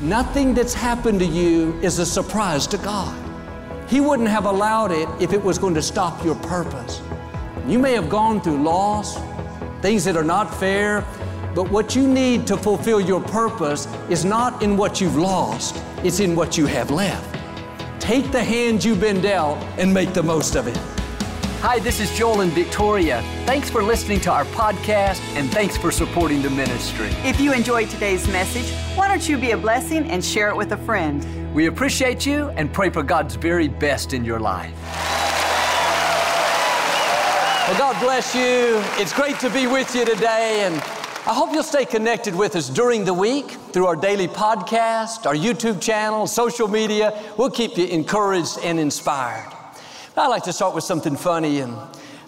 Nothing 0.00 0.54
that's 0.54 0.72
happened 0.72 1.18
to 1.20 1.26
you 1.26 1.78
is 1.82 1.98
a 1.98 2.06
surprise 2.06 2.66
to 2.68 2.78
God. 2.78 3.14
He 3.86 4.00
wouldn't 4.00 4.30
have 4.30 4.46
allowed 4.46 4.92
it 4.92 5.06
if 5.20 5.34
it 5.34 5.42
was 5.42 5.58
going 5.58 5.74
to 5.74 5.82
stop 5.82 6.24
your 6.24 6.36
purpose. 6.36 7.02
You 7.66 7.78
may 7.78 7.92
have 7.92 8.08
gone 8.08 8.40
through 8.40 8.62
loss, 8.62 9.18
things 9.82 10.06
that 10.06 10.16
are 10.16 10.24
not 10.24 10.54
fair, 10.54 11.04
but 11.54 11.70
what 11.70 11.94
you 11.94 12.08
need 12.08 12.46
to 12.46 12.56
fulfill 12.56 12.98
your 12.98 13.20
purpose 13.20 13.86
is 14.08 14.24
not 14.24 14.62
in 14.62 14.78
what 14.78 15.02
you've 15.02 15.16
lost, 15.16 15.76
it's 16.02 16.18
in 16.18 16.34
what 16.34 16.56
you 16.56 16.64
have 16.64 16.90
left. 16.90 17.38
Take 18.00 18.32
the 18.32 18.42
hand 18.42 18.82
you've 18.82 19.02
been 19.02 19.20
dealt 19.20 19.58
and 19.76 19.92
make 19.92 20.14
the 20.14 20.22
most 20.22 20.54
of 20.54 20.66
it. 20.66 20.99
Hi, 21.62 21.78
this 21.78 22.00
is 22.00 22.10
Joel 22.16 22.40
and 22.40 22.50
Victoria. 22.52 23.20
Thanks 23.44 23.68
for 23.68 23.82
listening 23.82 24.18
to 24.20 24.32
our 24.32 24.46
podcast 24.46 25.20
and 25.36 25.50
thanks 25.50 25.76
for 25.76 25.90
supporting 25.90 26.40
the 26.40 26.48
ministry. 26.48 27.08
If 27.22 27.38
you 27.38 27.52
enjoyed 27.52 27.90
today's 27.90 28.26
message, 28.28 28.72
why 28.96 29.08
don't 29.08 29.28
you 29.28 29.36
be 29.36 29.50
a 29.50 29.58
blessing 29.58 30.10
and 30.10 30.24
share 30.24 30.48
it 30.48 30.56
with 30.56 30.72
a 30.72 30.78
friend? 30.78 31.22
We 31.54 31.66
appreciate 31.66 32.24
you 32.24 32.48
and 32.56 32.72
pray 32.72 32.88
for 32.88 33.02
God's 33.02 33.34
very 33.34 33.68
best 33.68 34.14
in 34.14 34.24
your 34.24 34.40
life. 34.40 34.72
Well, 37.68 37.78
God 37.78 38.00
bless 38.00 38.34
you. 38.34 38.82
It's 38.96 39.12
great 39.12 39.38
to 39.40 39.50
be 39.50 39.66
with 39.66 39.94
you 39.94 40.06
today, 40.06 40.62
and 40.64 40.76
I 41.26 41.34
hope 41.34 41.52
you'll 41.52 41.62
stay 41.62 41.84
connected 41.84 42.34
with 42.34 42.56
us 42.56 42.70
during 42.70 43.04
the 43.04 43.12
week 43.12 43.50
through 43.72 43.84
our 43.84 43.96
daily 43.96 44.28
podcast, 44.28 45.26
our 45.26 45.34
YouTube 45.34 45.82
channel, 45.82 46.26
social 46.26 46.68
media. 46.68 47.22
We'll 47.36 47.50
keep 47.50 47.76
you 47.76 47.84
encouraged 47.84 48.60
and 48.62 48.80
inspired. 48.80 49.59
I'd 50.16 50.26
like 50.26 50.42
to 50.44 50.52
start 50.52 50.74
with 50.74 50.82
something 50.82 51.16
funny, 51.16 51.60
and 51.60 51.76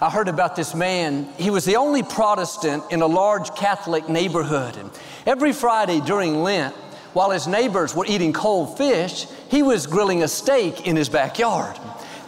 I 0.00 0.08
heard 0.08 0.28
about 0.28 0.54
this 0.54 0.72
man. 0.74 1.28
He 1.36 1.50
was 1.50 1.64
the 1.64 1.76
only 1.76 2.04
Protestant 2.04 2.84
in 2.90 3.02
a 3.02 3.06
large 3.06 3.54
Catholic 3.56 4.08
neighborhood, 4.08 4.76
and 4.76 4.90
every 5.26 5.52
Friday 5.52 6.00
during 6.00 6.42
Lent, 6.42 6.74
while 7.12 7.30
his 7.30 7.48
neighbors 7.48 7.94
were 7.94 8.06
eating 8.06 8.32
cold 8.32 8.78
fish, 8.78 9.26
he 9.50 9.64
was 9.64 9.88
grilling 9.88 10.22
a 10.22 10.28
steak 10.28 10.86
in 10.86 10.94
his 10.94 11.08
backyard. 11.08 11.76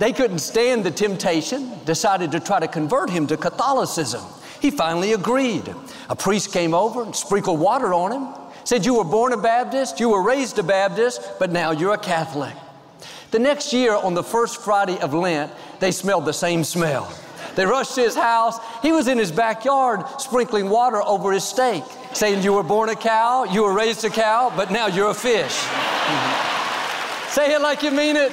They 0.01 0.13
couldn't 0.13 0.41
stand 0.41 0.85
the 0.85 0.91
temptation, 0.91 1.71
decided 1.85 2.33
to 2.33 2.41
try 2.41 2.59
to 2.59 2.69
convert 2.69 3.09
him 3.09 3.29
to 3.29 3.37
Catholicism. 3.37 4.23
He 4.61 4.73
finally 4.73 5.13
agreed. 5.13 5.73
A 6.11 6.17
priest 6.17 6.53
came 6.53 6.75
over 6.75 7.03
and 7.03 7.15
sprinkled 7.15 7.61
water 7.61 7.95
on 7.95 8.11
him, 8.11 8.35
said, 8.65 8.85
You 8.85 8.97
were 8.97 9.05
born 9.05 9.33
a 9.33 9.37
Baptist, 9.37 10.01
you 10.01 10.09
were 10.09 10.23
raised 10.23 10.59
a 10.59 10.65
Baptist, 10.65 11.21
but 11.39 11.53
now 11.53 11.71
you're 11.71 11.95
a 11.95 11.99
Catholic. 11.99 12.55
The 13.31 13.39
next 13.39 13.73
year, 13.73 13.95
on 13.95 14.15
the 14.15 14.23
first 14.23 14.63
Friday 14.63 14.99
of 15.01 15.15
Lent, 15.15 15.53
they 15.81 15.91
smelled 15.91 16.25
the 16.25 16.33
same 16.33 16.65
smell. 16.65 17.13
They 17.57 17.67
rushed 17.67 17.95
to 17.95 18.03
his 18.03 18.15
house. 18.15 18.59
He 18.83 18.93
was 18.93 19.09
in 19.09 19.19
his 19.19 19.31
backyard 19.31 20.05
sprinkling 20.21 20.69
water 20.69 21.03
over 21.03 21.33
his 21.33 21.45
steak, 21.45 21.85
saying, 22.13 22.43
You 22.43 22.53
were 22.53 22.63
born 22.63 22.89
a 22.89 22.97
cow, 22.97 23.45
you 23.45 23.63
were 23.63 23.75
raised 23.75 24.05
a 24.05 24.11
cow, 24.11 24.53
but 24.57 24.71
now 24.71 24.87
you're 24.87 25.11
a 25.11 25.15
fish. 25.15 25.55
Say 27.29 27.55
it 27.55 27.61
like 27.61 27.83
you 27.83 27.91
mean 27.91 28.17
it. 28.17 28.33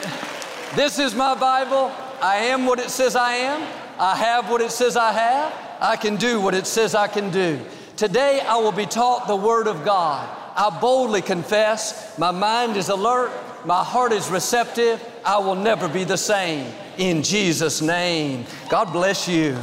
This 0.75 0.99
is 0.99 1.15
my 1.15 1.35
Bible. 1.35 1.91
I 2.21 2.37
am 2.37 2.65
what 2.65 2.79
it 2.79 2.89
says 2.89 3.15
I 3.15 3.33
am. 3.33 3.61
I 3.99 4.15
have 4.15 4.49
what 4.49 4.61
it 4.61 4.71
says 4.71 4.95
I 4.95 5.11
have. 5.11 5.53
I 5.81 5.95
can 5.95 6.15
do 6.15 6.39
what 6.39 6.53
it 6.53 6.67
says 6.67 6.93
I 6.93 7.07
can 7.07 7.31
do. 7.31 7.59
Today 7.97 8.41
I 8.41 8.57
will 8.57 8.71
be 8.71 8.85
taught 8.85 9.27
the 9.27 9.35
Word 9.35 9.67
of 9.67 9.83
God. 9.83 10.29
I 10.55 10.77
boldly 10.79 11.21
confess, 11.21 12.17
my 12.17 12.31
mind 12.31 12.77
is 12.77 12.89
alert, 12.89 13.31
my 13.65 13.83
heart 13.83 14.11
is 14.11 14.29
receptive, 14.29 15.03
I 15.25 15.37
will 15.37 15.55
never 15.55 15.87
be 15.87 16.03
the 16.03 16.17
same. 16.17 16.73
In 16.97 17.23
Jesus' 17.23 17.81
name. 17.81 18.45
God 18.69 18.91
bless 18.91 19.27
you. 19.27 19.57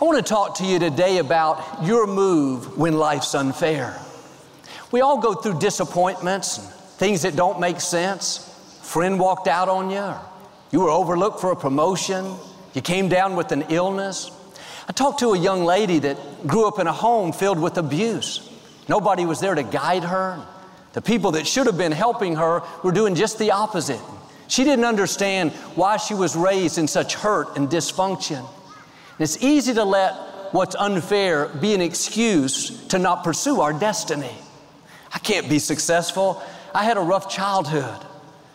I 0.00 0.04
want 0.04 0.16
to 0.16 0.22
talk 0.22 0.56
to 0.56 0.64
you 0.64 0.78
today 0.78 1.18
about 1.18 1.84
your 1.84 2.06
move 2.06 2.78
when 2.78 2.94
life's 2.96 3.34
unfair. 3.34 4.00
We 4.90 5.02
all 5.02 5.20
go 5.20 5.34
through 5.34 5.58
disappointments 5.58 6.58
and 6.58 6.68
things 6.68 7.22
that 7.22 7.36
don't 7.36 7.60
make 7.60 7.80
sense. 7.80 8.46
Friend 8.82 9.20
walked 9.20 9.46
out 9.46 9.68
on 9.68 9.90
you, 9.90 10.14
you 10.72 10.80
were 10.80 10.90
overlooked 10.90 11.40
for 11.40 11.52
a 11.52 11.56
promotion, 11.56 12.34
you 12.74 12.80
came 12.80 13.08
down 13.08 13.36
with 13.36 13.52
an 13.52 13.62
illness. 13.68 14.30
I 14.88 14.92
talked 14.92 15.20
to 15.20 15.34
a 15.34 15.38
young 15.38 15.64
lady 15.64 15.98
that 16.00 16.46
grew 16.46 16.66
up 16.66 16.78
in 16.78 16.86
a 16.86 16.92
home 16.92 17.32
filled 17.32 17.60
with 17.60 17.78
abuse. 17.78 18.50
Nobody 18.88 19.26
was 19.26 19.38
there 19.38 19.54
to 19.54 19.62
guide 19.62 20.02
her. 20.02 20.44
The 20.92 21.02
people 21.02 21.32
that 21.32 21.46
should 21.46 21.66
have 21.66 21.78
been 21.78 21.92
helping 21.92 22.36
her 22.36 22.62
were 22.82 22.92
doing 22.92 23.14
just 23.14 23.38
the 23.38 23.52
opposite. 23.52 24.00
She 24.48 24.64
didn't 24.64 24.84
understand 24.84 25.52
why 25.76 25.96
she 25.96 26.14
was 26.14 26.34
raised 26.34 26.78
in 26.78 26.88
such 26.88 27.14
hurt 27.14 27.56
and 27.56 27.68
dysfunction. 27.68 28.38
And 28.38 29.20
it's 29.20 29.40
easy 29.42 29.74
to 29.74 29.84
let 29.84 30.14
what's 30.52 30.74
unfair 30.74 31.46
be 31.48 31.74
an 31.74 31.80
excuse 31.80 32.84
to 32.88 32.98
not 32.98 33.22
pursue 33.22 33.60
our 33.60 33.72
destiny. 33.72 34.34
I 35.14 35.20
can't 35.20 35.48
be 35.48 35.60
successful. 35.60 36.42
I 36.74 36.84
had 36.84 36.96
a 36.96 37.00
rough 37.00 37.30
childhood. 37.30 38.06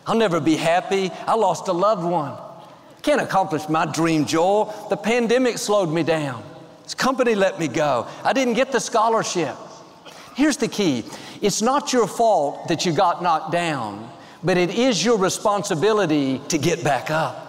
I'll 0.06 0.16
never 0.16 0.40
be 0.40 0.56
happy. 0.56 1.10
I 1.26 1.34
lost 1.34 1.68
a 1.68 1.72
loved 1.72 2.04
one. 2.04 2.32
I 2.32 3.00
can't 3.00 3.20
accomplish 3.20 3.68
my 3.68 3.86
dream, 3.86 4.26
Joel. 4.26 4.74
The 4.90 4.96
pandemic 4.96 5.56
slowed 5.56 5.88
me 5.88 6.02
down. 6.02 6.44
This 6.84 6.94
company 6.94 7.34
let 7.34 7.58
me 7.58 7.68
go. 7.68 8.06
I 8.22 8.32
didn't 8.32 8.54
get 8.54 8.70
the 8.70 8.80
scholarship. 8.80 9.56
Here's 10.34 10.58
the 10.58 10.68
key 10.68 11.04
it's 11.42 11.62
not 11.62 11.92
your 11.92 12.06
fault 12.06 12.68
that 12.68 12.86
you 12.86 12.92
got 12.92 13.22
knocked 13.22 13.52
down, 13.52 14.10
but 14.42 14.56
it 14.56 14.70
is 14.70 15.04
your 15.04 15.18
responsibility 15.18 16.40
to 16.48 16.58
get 16.58 16.84
back 16.84 17.10
up. 17.10 17.42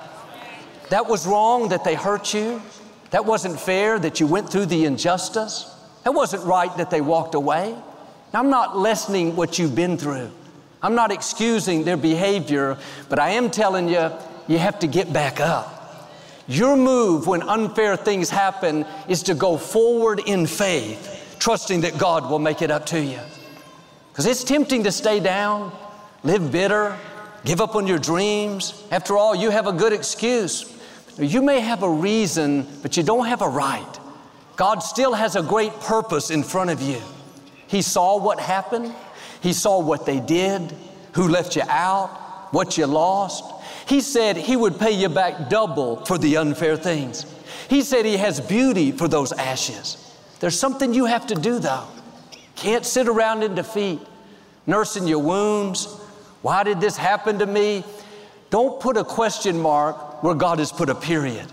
That 0.89 1.07
was 1.07 1.27
wrong 1.27 1.69
that 1.69 1.83
they 1.83 1.95
hurt 1.95 2.33
you. 2.33 2.61
That 3.11 3.25
wasn't 3.25 3.59
fair 3.59 3.99
that 3.99 4.19
you 4.19 4.27
went 4.27 4.49
through 4.49 4.67
the 4.67 4.85
injustice. 4.85 5.73
That 6.03 6.13
wasn't 6.13 6.43
right 6.45 6.75
that 6.77 6.89
they 6.89 7.01
walked 7.01 7.35
away. 7.35 7.75
Now, 8.33 8.39
I'm 8.39 8.49
not 8.49 8.77
lessening 8.77 9.35
what 9.35 9.59
you've 9.59 9.75
been 9.75 9.97
through. 9.97 10.31
I'm 10.81 10.95
not 10.95 11.11
excusing 11.11 11.83
their 11.83 11.97
behavior, 11.97 12.77
but 13.09 13.19
I 13.19 13.31
am 13.31 13.49
telling 13.49 13.89
you, 13.89 14.11
you 14.47 14.57
have 14.57 14.79
to 14.79 14.87
get 14.87 15.11
back 15.11 15.39
up. 15.39 15.73
Your 16.47 16.77
move 16.77 17.27
when 17.27 17.41
unfair 17.41 17.97
things 17.97 18.29
happen 18.29 18.85
is 19.09 19.23
to 19.23 19.33
go 19.33 19.57
forward 19.57 20.21
in 20.25 20.47
faith, 20.47 21.35
trusting 21.39 21.81
that 21.81 21.97
God 21.97 22.29
will 22.29 22.39
make 22.39 22.61
it 22.61 22.71
up 22.71 22.85
to 22.87 23.01
you. 23.01 23.19
Because 24.17 24.31
it's 24.31 24.43
tempting 24.43 24.83
to 24.85 24.91
stay 24.91 25.19
down, 25.19 25.71
live 26.23 26.51
bitter, 26.51 26.97
give 27.45 27.61
up 27.61 27.75
on 27.75 27.85
your 27.85 27.99
dreams. 27.99 28.83
After 28.89 29.15
all, 29.15 29.35
you 29.35 29.51
have 29.51 29.67
a 29.67 29.71
good 29.71 29.93
excuse. 29.93 30.75
You 31.19 31.43
may 31.43 31.59
have 31.59 31.83
a 31.83 31.89
reason, 31.91 32.65
but 32.81 32.97
you 32.97 33.03
don't 33.03 33.27
have 33.27 33.43
a 33.43 33.47
right. 33.47 33.99
God 34.55 34.79
still 34.79 35.13
has 35.13 35.35
a 35.35 35.43
great 35.43 35.71
purpose 35.81 36.31
in 36.31 36.41
front 36.41 36.71
of 36.71 36.81
you. 36.81 36.99
He 37.67 37.83
saw 37.83 38.17
what 38.17 38.39
happened, 38.39 38.91
He 39.41 39.53
saw 39.53 39.79
what 39.79 40.07
they 40.07 40.19
did, 40.19 40.73
who 41.11 41.27
left 41.27 41.55
you 41.55 41.61
out, 41.67 42.47
what 42.49 42.75
you 42.75 42.87
lost. 42.87 43.43
He 43.87 44.01
said 44.01 44.35
He 44.35 44.55
would 44.55 44.79
pay 44.79 44.93
you 44.93 45.09
back 45.09 45.47
double 45.47 46.03
for 46.05 46.17
the 46.17 46.37
unfair 46.37 46.75
things. 46.75 47.27
He 47.69 47.83
said 47.83 48.03
He 48.03 48.17
has 48.17 48.39
beauty 48.39 48.91
for 48.91 49.07
those 49.07 49.31
ashes. 49.31 50.11
There's 50.39 50.59
something 50.59 50.95
you 50.95 51.05
have 51.05 51.27
to 51.27 51.35
do 51.35 51.59
though. 51.59 51.87
Can't 52.57 52.85
sit 52.85 53.07
around 53.07 53.43
in 53.43 53.55
defeat, 53.55 54.01
nursing 54.65 55.07
your 55.07 55.19
wounds. 55.19 55.85
Why 56.41 56.63
did 56.63 56.81
this 56.81 56.97
happen 56.97 57.39
to 57.39 57.45
me? 57.45 57.83
Don't 58.49 58.79
put 58.79 58.97
a 58.97 59.03
question 59.03 59.59
mark 59.59 60.23
where 60.23 60.33
God 60.33 60.59
has 60.59 60.71
put 60.71 60.89
a 60.89 60.95
period. 60.95 61.45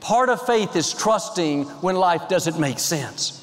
Part 0.00 0.28
of 0.28 0.40
faith 0.46 0.76
is 0.76 0.94
trusting 0.94 1.64
when 1.82 1.96
life 1.96 2.28
doesn't 2.28 2.58
make 2.58 2.78
sense. 2.78 3.36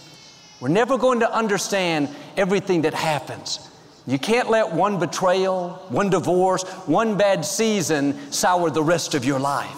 We're 0.60 0.70
never 0.70 0.98
going 0.98 1.20
to 1.20 1.32
understand 1.32 2.10
everything 2.36 2.82
that 2.82 2.94
happens. 2.94 3.60
You 4.08 4.18
can't 4.18 4.50
let 4.50 4.72
one 4.72 4.98
betrayal, 4.98 5.72
one 5.90 6.10
divorce, 6.10 6.64
one 6.88 7.18
bad 7.18 7.44
season 7.44 8.32
sour 8.32 8.70
the 8.70 8.82
rest 8.82 9.14
of 9.14 9.26
your 9.26 9.40
life. 9.40 9.76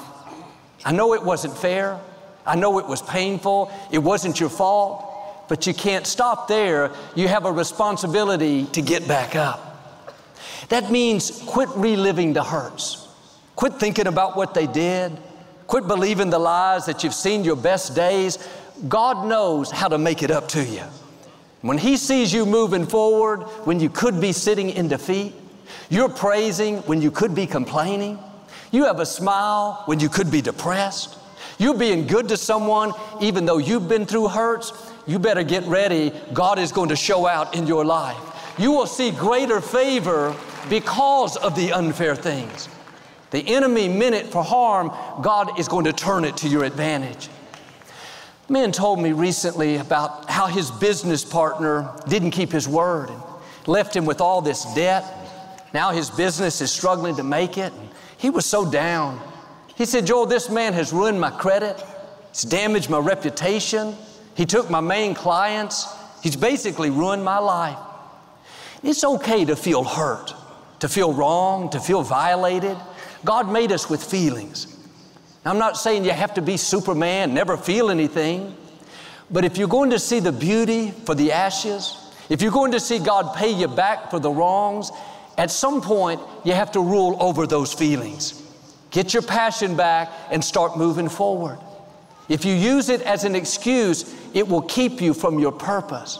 I 0.86 0.91
know 0.91 1.16
it 1.16 1.24
wasn't 1.24 1.58
fair. 1.58 2.00
I 2.46 2.56
know 2.56 2.78
it 2.78 2.86
was 2.86 3.02
painful. 3.02 3.72
It 3.91 3.97
wasn't 3.97 4.40
your 4.40 4.50
fault. 4.50 5.09
But 5.50 5.68
you 5.68 5.74
can't 5.74 6.08
stop 6.08 6.48
there. 6.48 6.92
You 7.16 7.28
have 7.28 7.46
a 7.46 7.52
responsibility 7.52 8.66
to 8.68 8.82
get 8.82 9.08
back 9.08 9.36
up. 9.36 9.66
That 10.70 10.91
means 10.91 11.44
quit 11.47 11.70
reliving 11.76 12.34
the 12.34 12.44
hurts. 12.44 13.08
Quit 13.56 13.73
thinking 13.73 14.08
about 14.08 14.38
what 14.38 14.53
they 14.53 14.68
did. 14.68 15.18
Quit 15.68 15.88
believing 15.88 16.29
the 16.29 16.40
lies 16.40 16.85
that 16.85 17.03
you've 17.03 17.14
seen 17.14 17.44
your 17.44 17.56
best 17.56 17.96
days. 17.96 18.38
God 18.88 19.28
knows 19.28 19.70
how 19.72 19.88
to 19.88 19.97
make 19.97 20.23
it 20.23 20.32
up 20.32 20.47
to 20.50 20.64
you. 20.64 20.84
When 21.62 21.78
He 21.78 21.97
sees 21.97 22.32
you 22.32 22.46
moving 22.46 22.85
forward 22.85 23.41
when 23.66 23.79
you 23.79 23.90
could 23.90 24.22
be 24.22 24.32
sitting 24.32 24.70
in 24.70 24.88
defeat, 24.88 25.34
you're 25.90 26.09
praising 26.09 26.78
when 26.84 27.02
you 27.02 27.12
could 27.12 27.35
be 27.35 27.46
complaining, 27.46 28.20
you 28.72 28.85
have 28.85 29.00
a 29.00 29.06
smile 29.06 29.84
when 29.85 30.00
you 30.00 30.09
could 30.09 30.32
be 30.32 30.41
depressed, 30.41 31.18
you're 31.58 31.78
being 31.78 32.08
good 32.08 32.29
to 32.29 32.38
someone 32.38 32.94
even 33.20 33.46
though 33.46 33.58
you've 33.58 33.90
been 33.90 34.06
through 34.06 34.29
hurts, 34.29 34.72
you 35.07 35.19
better 35.19 35.43
get 35.43 35.63
ready. 35.66 36.11
God 36.34 36.59
is 36.59 36.72
going 36.72 36.90
to 36.90 36.96
show 36.96 37.28
out 37.28 37.55
in 37.55 37.67
your 37.67 37.85
life. 37.85 38.17
You 38.57 38.72
will 38.72 38.87
see 38.87 39.11
greater 39.11 39.61
favor 39.61 40.35
because 40.69 41.37
of 41.37 41.55
the 41.55 41.72
unfair 41.72 42.16
things. 42.16 42.69
The 43.31 43.47
enemy 43.47 43.87
meant 43.87 44.16
it 44.16 44.28
for 44.28 44.43
harm, 44.43 44.91
God 45.22 45.59
is 45.59 45.67
going 45.67 45.85
to 45.85 45.93
turn 45.93 46.25
it 46.25 46.37
to 46.37 46.47
your 46.47 46.63
advantage. 46.63 47.29
A 48.47 48.51
man 48.51 48.72
told 48.72 48.99
me 48.99 49.11
recently 49.11 49.75
about 49.75 50.29
how 50.29 50.47
his 50.47 50.72
business 50.72 51.23
partner 51.23 51.93
didn't 52.07 52.31
keep 52.31 52.51
his 52.51 52.67
word. 52.67 53.09
And 53.09 53.22
left 53.67 53.96
him 53.96 54.05
with 54.05 54.22
all 54.22 54.41
this 54.41 54.66
debt. 54.73 55.05
Now 55.73 55.91
his 55.91 56.09
business 56.09 56.59
is 56.59 56.72
struggling 56.72 57.16
to 57.17 57.23
make 57.23 57.57
it. 57.57 57.72
He 58.17 58.29
was 58.29 58.46
so 58.46 58.69
down. 58.69 59.22
He 59.75 59.85
said, 59.85 60.07
Joel, 60.07 60.25
this 60.25 60.49
man 60.49 60.73
has 60.73 60.91
ruined 60.91 61.22
my 61.22 61.29
credit. 61.29 61.81
It's 62.31 62.43
damaged 62.43 62.90
my 62.90 62.97
reputation. 62.97 63.96
He 64.40 64.46
took 64.46 64.70
my 64.70 64.80
main 64.80 65.16
clients. 65.16 65.86
He's 66.24 66.38
basically 66.38 66.90
ruined 66.90 67.26
my 67.26 67.40
life. 67.40 67.78
It's 68.82 69.03
okay 69.03 69.44
to 69.44 69.53
feel 69.58 69.84
hurt, 69.84 70.34
to 70.80 70.88
feel 70.88 71.12
wrong, 71.12 71.70
to 71.72 71.80
feel 71.82 72.03
violated. 72.03 72.78
God 73.26 73.52
made 73.52 73.74
us 73.74 73.90
with 73.90 74.02
feelings. 74.02 74.78
I'm 75.44 75.58
not 75.58 75.76
saying 75.76 76.06
you 76.06 76.12
have 76.12 76.36
to 76.36 76.41
be 76.41 76.56
Superman, 76.56 77.34
never 77.34 77.58
feel 77.58 77.90
anything. 77.90 78.56
But 79.30 79.44
if 79.44 79.58
you're 79.58 79.68
going 79.68 79.90
to 79.90 80.00
see 80.00 80.22
the 80.22 80.32
beauty 80.32 80.92
for 80.92 81.16
the 81.16 81.34
ashes, 81.34 81.97
if 82.30 82.42
you're 82.42 82.53
going 82.53 82.72
to 82.72 82.80
see 82.80 82.97
God 82.97 83.35
pay 83.35 83.52
you 83.52 83.68
back 83.68 84.09
for 84.09 84.22
the 84.22 84.32
wrongs, 84.32 84.90
at 85.38 85.52
some 85.52 85.82
point 85.82 86.22
you 86.46 86.53
have 86.53 86.72
to 86.72 86.80
rule 86.80 87.18
over 87.20 87.46
those 87.46 87.74
feelings. 87.74 88.42
Get 88.90 89.14
your 89.14 89.22
passion 89.22 89.76
back 89.76 90.09
and 90.32 90.42
start 90.42 90.78
moving 90.78 91.09
forward. 91.09 91.59
If 92.29 92.46
you 92.46 92.53
use 92.53 92.90
it 92.90 93.02
as 93.02 93.23
an 93.23 93.35
excuse, 93.35 94.16
it 94.34 94.47
will 94.47 94.61
keep 94.61 95.02
you 95.02 95.14
from 95.14 95.40
your 95.40 95.52
purpose. 95.52 96.20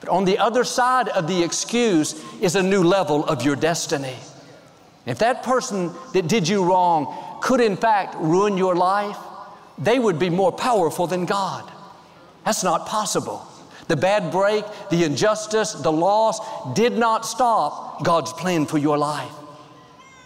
But 0.00 0.10
on 0.10 0.24
the 0.24 0.38
other 0.38 0.64
side 0.64 1.08
of 1.08 1.26
the 1.26 1.42
excuse 1.42 2.22
is 2.40 2.54
a 2.56 2.62
new 2.62 2.84
level 2.84 3.24
of 3.24 3.42
your 3.42 3.56
destiny. 3.56 4.16
If 5.06 5.18
that 5.18 5.42
person 5.42 5.92
that 6.12 6.28
did 6.28 6.46
you 6.46 6.64
wrong 6.64 7.38
could 7.40 7.60
in 7.60 7.76
fact 7.76 8.14
ruin 8.18 8.56
your 8.56 8.76
life, 8.76 9.16
they 9.78 9.98
would 9.98 10.18
be 10.18 10.30
more 10.30 10.52
powerful 10.52 11.06
than 11.06 11.24
God. 11.24 11.70
That's 12.44 12.62
not 12.62 12.86
possible. 12.86 13.46
The 13.88 13.96
bad 13.96 14.30
break, 14.30 14.64
the 14.90 15.04
injustice, 15.04 15.72
the 15.72 15.90
loss 15.90 16.38
did 16.74 16.96
not 16.96 17.26
stop 17.26 18.04
God's 18.04 18.32
plan 18.34 18.66
for 18.66 18.78
your 18.78 18.98
life. 18.98 19.32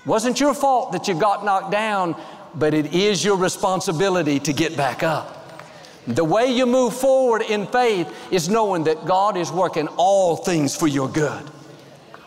Wasn't 0.06 0.38
your 0.38 0.54
fault 0.54 0.92
that 0.92 1.08
you 1.08 1.14
got 1.14 1.44
knocked 1.44 1.70
down, 1.70 2.20
but 2.56 2.74
it 2.74 2.94
is 2.94 3.24
your 3.24 3.36
responsibility 3.36 4.38
to 4.40 4.52
get 4.52 4.76
back 4.76 5.02
up. 5.02 5.62
The 6.06 6.24
way 6.24 6.52
you 6.52 6.66
move 6.66 6.94
forward 6.94 7.42
in 7.42 7.66
faith 7.66 8.12
is 8.30 8.48
knowing 8.48 8.84
that 8.84 9.06
God 9.06 9.36
is 9.36 9.50
working 9.50 9.88
all 9.96 10.36
things 10.36 10.76
for 10.76 10.86
your 10.86 11.08
good. 11.08 11.50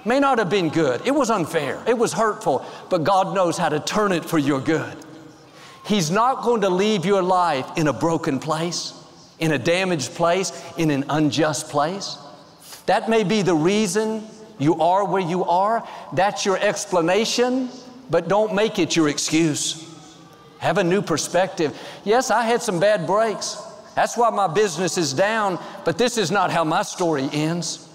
May 0.04 0.20
not 0.20 0.40
have 0.40 0.50
been 0.50 0.70
good. 0.70 1.06
It 1.06 1.12
was 1.12 1.30
unfair. 1.30 1.84
It 1.86 1.98
was 1.98 2.14
hurtful, 2.14 2.66
but 2.90 3.04
God 3.04 3.36
knows 3.36 3.58
how 3.58 3.70
to 3.70 3.80
turn 3.80 4.12
it 4.12 4.26
for 4.26 4.40
your 4.40 4.60
good. 4.60 4.96
He's 5.86 6.10
not 6.10 6.44
going 6.44 6.62
to 6.62 6.70
leave 6.70 7.06
your 7.06 7.22
life 7.22 7.70
in 7.78 7.88
a 7.88 7.94
broken 7.94 8.40
place, 8.40 8.94
in 9.40 9.52
a 9.52 9.60
damaged 9.60 10.16
place, 10.16 10.52
in 10.78 10.92
an 10.92 11.06
unjust 11.10 11.70
place. 11.70 12.18
That 12.88 13.10
may 13.10 13.24
be 13.24 13.42
the 13.42 13.56
reason 13.56 14.26
you 14.60 14.80
are 14.82 15.06
where 15.06 15.22
you 15.22 15.44
are. 15.44 15.88
That's 16.14 16.46
your 16.46 16.58
explanation, 16.58 17.70
but 18.10 18.28
don't 18.28 18.56
make 18.56 18.80
it 18.80 18.96
your 18.96 19.10
excuse. 19.10 19.87
Have 20.60 20.78
a 20.78 20.84
new 20.84 21.02
perspective. 21.02 21.78
Yes, 22.04 22.32
I 22.32 22.44
had 22.44 22.62
some 22.62 22.80
bad 22.80 23.06
breaks. 23.06 23.62
That's 23.96 24.18
why 24.18 24.30
my 24.30 24.48
business 24.48 24.98
is 24.98 25.14
down, 25.14 25.60
but 25.86 25.98
this 25.98 26.18
is 26.18 26.30
not 26.30 26.52
how 26.52 26.64
my 26.64 26.84
story 26.84 27.30
ends. 27.32 27.88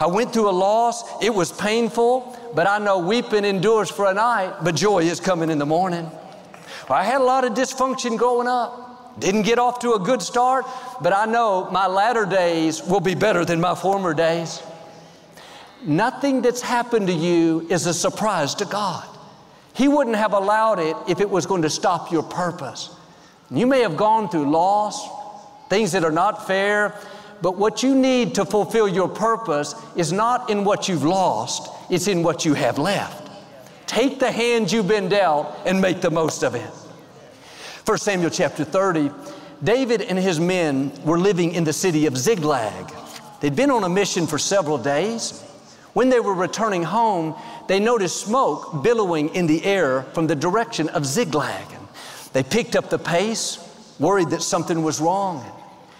I 0.00 0.06
went 0.06 0.32
through 0.32 0.48
a 0.48 0.52
loss. 0.52 1.22
It 1.22 1.34
was 1.34 1.52
painful, 1.52 2.38
but 2.54 2.66
I 2.66 2.78
know 2.78 2.98
weeping 2.98 3.44
endures 3.44 3.90
for 3.90 4.10
a 4.10 4.14
night, 4.14 4.54
but 4.62 4.74
joy 4.74 5.02
is 5.02 5.20
coming 5.20 5.50
in 5.50 5.58
the 5.58 5.66
morning. 5.66 6.10
I 6.88 7.04
had 7.04 7.20
a 7.20 7.24
lot 7.24 7.44
of 7.44 7.52
dysfunction 7.52 8.16
growing 8.16 8.48
up. 8.48 9.20
Didn't 9.20 9.42
get 9.42 9.58
off 9.58 9.78
to 9.80 9.92
a 9.92 9.98
good 9.98 10.22
start, 10.22 10.66
but 11.00 11.12
I 11.12 11.26
know 11.26 11.68
my 11.70 11.86
latter 11.86 12.26
days 12.26 12.82
will 12.82 13.00
be 13.00 13.14
better 13.14 13.44
than 13.44 13.60
my 13.60 13.74
former 13.74 14.12
days. 14.12 14.62
Nothing 15.82 16.42
that's 16.42 16.62
happened 16.62 17.06
to 17.08 17.12
you 17.12 17.66
is 17.70 17.86
a 17.86 17.94
surprise 17.94 18.54
to 18.56 18.64
God. 18.64 19.06
He 19.74 19.88
wouldn't 19.88 20.16
have 20.16 20.32
allowed 20.32 20.78
it 20.78 20.96
if 21.08 21.20
it 21.20 21.28
was 21.28 21.46
going 21.46 21.62
to 21.62 21.70
stop 21.70 22.12
your 22.12 22.22
purpose. 22.22 22.94
You 23.50 23.66
may 23.66 23.80
have 23.80 23.96
gone 23.96 24.28
through 24.28 24.50
loss, 24.50 25.06
things 25.68 25.92
that 25.92 26.04
are 26.04 26.12
not 26.12 26.46
fair, 26.46 26.94
but 27.42 27.58
what 27.58 27.82
you 27.82 27.94
need 27.94 28.36
to 28.36 28.44
fulfill 28.44 28.88
your 28.88 29.08
purpose 29.08 29.74
is 29.96 30.12
not 30.12 30.48
in 30.48 30.64
what 30.64 30.88
you've 30.88 31.04
lost, 31.04 31.70
it's 31.90 32.06
in 32.06 32.22
what 32.22 32.44
you 32.44 32.54
have 32.54 32.78
left. 32.78 33.30
Take 33.86 34.18
the 34.18 34.30
hand 34.30 34.72
you've 34.72 34.88
been 34.88 35.08
dealt 35.08 35.54
and 35.66 35.80
make 35.80 36.00
the 36.00 36.10
most 36.10 36.42
of 36.42 36.54
it. 36.54 36.70
1 37.84 37.98
Samuel 37.98 38.30
chapter 38.30 38.64
30, 38.64 39.10
David 39.62 40.02
and 40.02 40.18
his 40.18 40.40
men 40.40 40.90
were 41.04 41.18
living 41.18 41.52
in 41.52 41.64
the 41.64 41.72
city 41.72 42.06
of 42.06 42.16
Ziklag. 42.16 42.92
They'd 43.40 43.54
been 43.54 43.70
on 43.70 43.84
a 43.84 43.88
mission 43.88 44.26
for 44.26 44.38
several 44.38 44.78
days. 44.78 45.42
When 45.92 46.08
they 46.08 46.18
were 46.18 46.34
returning 46.34 46.82
home, 46.82 47.34
they 47.66 47.80
noticed 47.80 48.20
smoke 48.20 48.82
billowing 48.82 49.34
in 49.34 49.46
the 49.46 49.64
air 49.64 50.02
from 50.14 50.26
the 50.26 50.36
direction 50.36 50.88
of 50.90 51.06
Ziklag. 51.06 51.66
They 52.32 52.42
picked 52.42 52.76
up 52.76 52.90
the 52.90 52.98
pace, 52.98 53.58
worried 53.98 54.30
that 54.30 54.42
something 54.42 54.82
was 54.82 55.00
wrong. 55.00 55.44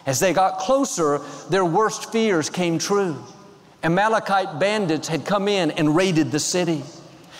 As 0.06 0.20
they 0.20 0.32
got 0.32 0.58
closer, 0.58 1.20
their 1.48 1.64
worst 1.64 2.12
fears 2.12 2.50
came 2.50 2.78
true. 2.78 3.16
Amalekite 3.82 4.58
bandits 4.58 5.08
had 5.08 5.24
come 5.24 5.48
in 5.48 5.70
and 5.72 5.94
raided 5.96 6.30
the 6.30 6.40
city. 6.40 6.82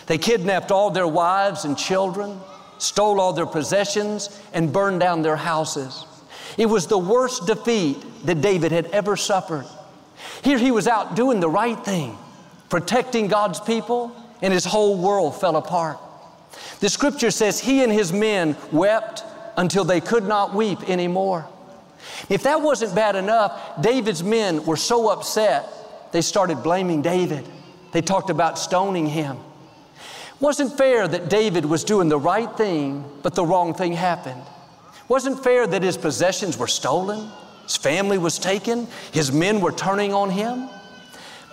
They 0.07 0.17
kidnapped 0.17 0.71
all 0.71 0.91
their 0.91 1.07
wives 1.07 1.65
and 1.65 1.77
children, 1.77 2.39
stole 2.77 3.19
all 3.19 3.33
their 3.33 3.45
possessions, 3.45 4.39
and 4.53 4.71
burned 4.71 4.99
down 4.99 5.21
their 5.21 5.35
houses. 5.35 6.05
It 6.57 6.67
was 6.67 6.87
the 6.87 6.97
worst 6.97 7.47
defeat 7.47 7.97
that 8.25 8.41
David 8.41 8.71
had 8.71 8.85
ever 8.87 9.15
suffered. 9.17 9.65
Here 10.43 10.57
he 10.57 10.71
was 10.71 10.87
out 10.87 11.15
doing 11.15 11.39
the 11.39 11.49
right 11.49 11.83
thing, 11.83 12.17
protecting 12.75 13.29
God's 13.29 13.61
people, 13.61 14.13
and 14.41 14.53
his 14.53 14.65
whole 14.65 14.97
world 14.97 15.39
fell 15.39 15.55
apart. 15.55 15.97
The 16.81 16.89
scripture 16.89 17.31
says 17.31 17.57
he 17.57 17.81
and 17.85 17.89
his 17.89 18.11
men 18.11 18.57
wept 18.69 19.23
until 19.55 19.85
they 19.85 20.01
could 20.01 20.25
not 20.25 20.53
weep 20.53 20.89
anymore. 20.89 21.47
If 22.27 22.43
that 22.43 22.61
wasn't 22.61 22.93
bad 22.93 23.15
enough, 23.15 23.81
David's 23.81 24.25
men 24.25 24.65
were 24.65 24.75
so 24.75 25.07
upset, 25.07 25.69
they 26.11 26.21
started 26.21 26.63
blaming 26.63 27.01
David. 27.01 27.47
They 27.93 28.01
talked 28.01 28.29
about 28.29 28.59
stoning 28.59 29.05
him. 29.05 29.37
It 30.35 30.41
wasn't 30.41 30.77
fair 30.77 31.07
that 31.07 31.29
David 31.29 31.63
was 31.63 31.85
doing 31.85 32.09
the 32.09 32.19
right 32.19 32.57
thing, 32.57 33.05
but 33.23 33.35
the 33.35 33.45
wrong 33.45 33.73
thing 33.73 33.93
happened. 33.93 34.41
It 34.41 35.09
wasn't 35.09 35.41
fair 35.41 35.65
that 35.65 35.81
his 35.81 35.95
possessions 35.95 36.57
were 36.57 36.67
stolen, 36.67 37.31
his 37.63 37.77
family 37.77 38.17
was 38.17 38.37
taken, 38.37 38.89
his 39.13 39.31
men 39.31 39.61
were 39.61 39.71
turning 39.71 40.13
on 40.13 40.29
him. 40.29 40.69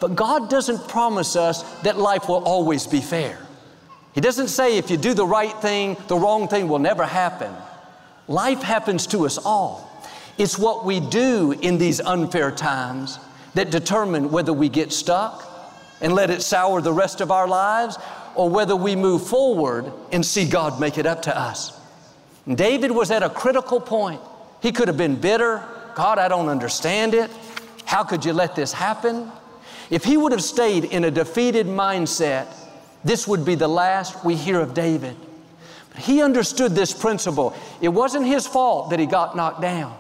But 0.02 0.16
God 0.16 0.50
doesn't 0.50 0.88
promise 0.88 1.37
us 1.37 1.62
that 1.82 1.96
life 1.96 2.28
will 2.28 2.43
always 2.43 2.88
be 2.88 3.00
fair. 3.00 3.38
He 4.17 4.20
doesn't 4.20 4.48
say 4.48 4.76
if 4.76 4.91
you 4.91 4.96
do 4.96 5.15
the 5.15 5.24
right 5.24 5.56
thing, 5.62 5.96
the 6.08 6.17
wrong 6.17 6.48
thing 6.48 6.67
will 6.67 6.81
never 6.81 7.06
happen. 7.06 7.55
Life 8.26 8.62
happens 8.62 9.06
to 9.06 9.26
us 9.26 9.38
all. 9.38 9.88
It's 10.38 10.58
what 10.58 10.84
we 10.84 10.98
do 10.98 11.53
in 11.53 11.79
these 11.79 12.00
unfair 12.00 12.50
times 12.50 13.20
that 13.55 13.70
determine 13.70 14.32
whether 14.32 14.53
we 14.53 14.69
get 14.69 14.93
stuck 14.93 15.48
and 16.00 16.17
let 16.17 16.31
it 16.31 16.43
sour 16.43 16.81
the 16.81 16.93
rest 16.93 17.20
of 17.20 17.31
our 17.31 17.46
lives 17.46 17.96
or 18.34 18.50
whether 18.50 18.74
we 18.74 18.96
move 18.96 19.24
forward 19.24 19.93
and 20.10 20.26
see 20.26 20.48
God 20.48 20.81
make 20.81 20.98
it 20.98 21.06
up 21.06 21.22
to 21.22 21.38
us. 21.38 21.79
And 22.46 22.58
David 22.58 22.91
was 22.91 23.12
at 23.12 23.22
a 23.22 23.31
critical 23.31 23.81
point. 23.81 24.20
He 24.62 24.72
could 24.72 24.88
have 24.88 24.96
been 24.96 25.15
bitter. 25.15 25.62
God, 25.94 26.19
I 26.19 26.26
don't 26.26 26.48
understand 26.48 27.15
it. 27.15 27.31
How 27.84 28.03
could 28.03 28.24
you 28.24 28.32
let 28.32 28.56
this 28.56 28.72
happen? 28.72 29.31
If 29.91 30.05
he 30.05 30.17
would 30.17 30.32
have 30.32 30.43
stayed 30.43 30.84
in 30.84 31.05
a 31.05 31.10
defeated 31.10 31.67
mindset, 31.67 32.46
this 33.05 33.27
would 33.27 33.44
be 33.44 33.55
the 33.55 33.69
last 33.69 34.24
we 34.24 34.36
hear 34.36 34.60
of 34.60 34.74
David. 34.74 35.17
But 35.93 36.03
he 36.03 36.22
understood 36.22 36.72
this 36.72 36.93
principle. 36.93 37.55
It 37.81 37.89
wasn't 37.89 38.27
his 38.27 38.46
fault 38.46 38.91
that 38.91 38.98
he 38.98 39.06
got 39.06 39.36
knocked 39.36 39.60
down. 39.60 39.96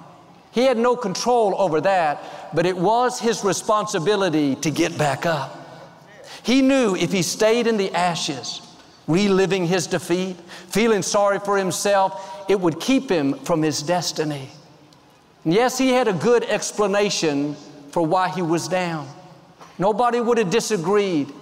He 0.52 0.64
had 0.64 0.76
no 0.76 0.96
control 0.96 1.54
over 1.58 1.80
that, 1.80 2.54
but 2.54 2.66
it 2.66 2.76
was 2.76 3.18
his 3.18 3.42
responsibility 3.42 4.54
to 4.56 4.70
get 4.70 4.96
back 4.98 5.26
up. 5.26 5.58
He 6.42 6.60
knew 6.60 6.94
if 6.94 7.12
he 7.12 7.22
stayed 7.22 7.66
in 7.66 7.76
the 7.76 7.92
ashes, 7.94 8.60
reliving 9.06 9.66
his 9.66 9.86
defeat, 9.86 10.36
feeling 10.68 11.02
sorry 11.02 11.38
for 11.38 11.56
himself, 11.56 12.44
it 12.48 12.60
would 12.60 12.80
keep 12.80 13.08
him 13.08 13.34
from 13.40 13.62
his 13.62 13.82
destiny. 13.82 14.48
And 15.44 15.54
yes, 15.54 15.78
he 15.78 15.90
had 15.90 16.08
a 16.08 16.12
good 16.12 16.44
explanation 16.44 17.56
for 17.90 18.04
why 18.04 18.28
he 18.28 18.42
was 18.42 18.68
down. 18.68 19.08
Nobody 19.78 20.20
would 20.20 20.38
have 20.38 20.50
disagreed 20.50 21.32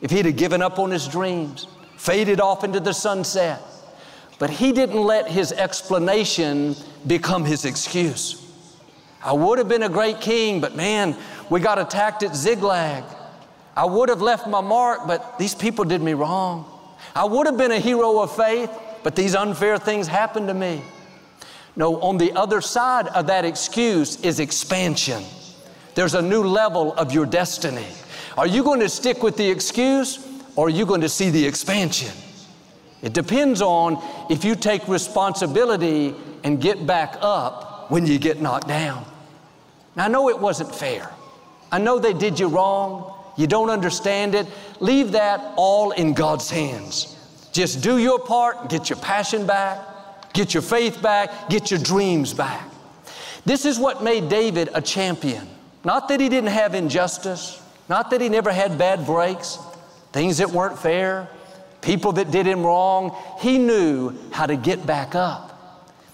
if 0.00 0.10
he'd 0.10 0.26
have 0.26 0.36
given 0.36 0.62
up 0.62 0.78
on 0.78 0.90
his 0.90 1.06
dreams, 1.08 1.66
faded 1.96 2.40
off 2.40 2.64
into 2.64 2.80
the 2.80 2.92
sunset. 2.92 3.60
But 4.38 4.50
he 4.50 4.72
didn't 4.72 5.02
let 5.02 5.30
his 5.30 5.52
explanation 5.52 6.74
become 7.06 7.44
his 7.44 7.64
excuse. 7.64 8.36
I 9.22 9.32
would 9.32 9.58
have 9.58 9.68
been 9.68 9.82
a 9.82 9.88
great 9.88 10.20
king, 10.20 10.60
but 10.60 10.74
man, 10.74 11.14
we 11.50 11.60
got 11.60 11.78
attacked 11.78 12.22
at 12.22 12.34
Ziklag. 12.34 13.04
I 13.76 13.84
would 13.84 14.08
have 14.08 14.22
left 14.22 14.46
my 14.46 14.62
mark, 14.62 15.06
but 15.06 15.38
these 15.38 15.54
people 15.54 15.84
did 15.84 16.00
me 16.00 16.14
wrong. 16.14 16.64
I 17.14 17.24
would 17.24 17.46
have 17.46 17.58
been 17.58 17.72
a 17.72 17.78
hero 17.78 18.20
of 18.20 18.34
faith, 18.34 18.70
but 19.02 19.14
these 19.14 19.34
unfair 19.34 19.78
things 19.78 20.06
happened 20.06 20.48
to 20.48 20.54
me. 20.54 20.82
No, 21.76 22.00
on 22.00 22.16
the 22.16 22.32
other 22.32 22.60
side 22.60 23.08
of 23.08 23.26
that 23.26 23.44
excuse 23.44 24.20
is 24.22 24.40
expansion. 24.40 25.22
There's 25.94 26.14
a 26.14 26.22
new 26.22 26.42
level 26.42 26.94
of 26.94 27.12
your 27.12 27.26
destiny. 27.26 27.86
Are 28.36 28.46
you 28.46 28.62
going 28.62 28.80
to 28.80 28.88
stick 28.88 29.22
with 29.22 29.36
the 29.36 29.48
excuse 29.50 30.26
or 30.56 30.66
are 30.66 30.70
you 30.70 30.86
going 30.86 31.00
to 31.00 31.08
see 31.08 31.30
the 31.30 31.44
expansion? 31.44 32.12
It 33.02 33.12
depends 33.12 33.62
on 33.62 34.02
if 34.30 34.44
you 34.44 34.54
take 34.54 34.86
responsibility 34.86 36.14
and 36.44 36.60
get 36.60 36.86
back 36.86 37.16
up 37.20 37.90
when 37.90 38.06
you 38.06 38.18
get 38.18 38.40
knocked 38.40 38.68
down. 38.68 39.04
Now, 39.96 40.04
I 40.04 40.08
know 40.08 40.28
it 40.28 40.38
wasn't 40.38 40.74
fair. 40.74 41.10
I 41.72 41.78
know 41.78 41.98
they 41.98 42.12
did 42.12 42.38
you 42.38 42.48
wrong. 42.48 43.16
You 43.36 43.46
don't 43.46 43.70
understand 43.70 44.34
it. 44.34 44.46
Leave 44.80 45.12
that 45.12 45.54
all 45.56 45.92
in 45.92 46.14
God's 46.14 46.50
hands. 46.50 47.16
Just 47.52 47.82
do 47.82 47.98
your 47.98 48.18
part, 48.18 48.68
get 48.68 48.90
your 48.90 48.98
passion 48.98 49.46
back, 49.46 50.32
get 50.32 50.54
your 50.54 50.62
faith 50.62 51.02
back, 51.02 51.48
get 51.48 51.70
your 51.70 51.80
dreams 51.80 52.32
back. 52.32 52.68
This 53.44 53.64
is 53.64 53.78
what 53.78 54.04
made 54.04 54.28
David 54.28 54.68
a 54.74 54.80
champion. 54.80 55.48
Not 55.84 56.08
that 56.08 56.20
he 56.20 56.28
didn't 56.28 56.50
have 56.50 56.74
injustice, 56.74 57.62
not 57.88 58.10
that 58.10 58.20
he 58.20 58.28
never 58.28 58.52
had 58.52 58.76
bad 58.76 59.06
breaks, 59.06 59.58
things 60.12 60.38
that 60.38 60.50
weren't 60.50 60.78
fair, 60.78 61.28
people 61.80 62.12
that 62.12 62.30
did 62.30 62.46
him 62.46 62.64
wrong. 62.64 63.16
He 63.40 63.58
knew 63.58 64.14
how 64.30 64.46
to 64.46 64.56
get 64.56 64.86
back 64.86 65.14
up. 65.14 65.46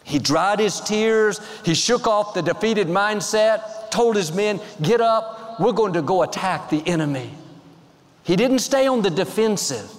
He 0.05 0.21
dried 0.21 0.61
his 0.61 0.81
tears, 0.81 1.41
he 1.65 1.75
shook 1.75 2.07
off 2.07 2.33
the 2.35 2.43
defeated 2.43 2.87
mindset, 2.87 3.91
told 3.91 4.15
his 4.15 4.33
men, 4.33 4.61
Get 4.81 5.01
up, 5.01 5.59
we're 5.59 5.73
going 5.73 5.95
to 5.95 6.03
go 6.03 6.23
attack 6.23 6.71
the 6.71 6.87
enemy. 6.87 7.31
He 8.23 8.37
didn't 8.37 8.61
stay 8.61 8.87
on 8.87 9.03
the 9.03 9.11
defensive, 9.11 9.91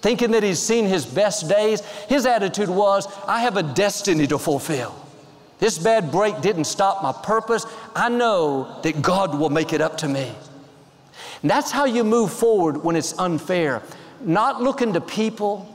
thinking 0.00 0.32
that 0.32 0.42
he's 0.42 0.58
seen 0.58 0.86
his 0.86 1.06
best 1.06 1.48
days. 1.48 1.82
His 2.08 2.26
attitude 2.26 2.68
was, 2.68 3.06
I 3.28 3.42
have 3.42 3.56
a 3.56 3.62
destiny 3.62 4.26
to 4.26 4.38
fulfill. 4.38 5.03
This 5.64 5.78
bad 5.78 6.12
break 6.12 6.42
didn't 6.42 6.64
stop 6.64 7.02
my 7.02 7.10
purpose. 7.10 7.64
I 7.96 8.10
know 8.10 8.78
that 8.82 9.00
God 9.00 9.38
will 9.38 9.48
make 9.48 9.72
it 9.72 9.80
up 9.80 9.96
to 9.96 10.06
me. 10.06 10.30
And 11.40 11.50
that's 11.50 11.70
how 11.70 11.86
you 11.86 12.04
move 12.04 12.30
forward 12.30 12.84
when 12.84 12.96
it's 12.96 13.18
unfair. 13.18 13.80
Not 14.20 14.62
looking 14.62 14.92
to 14.92 15.00
people, 15.00 15.66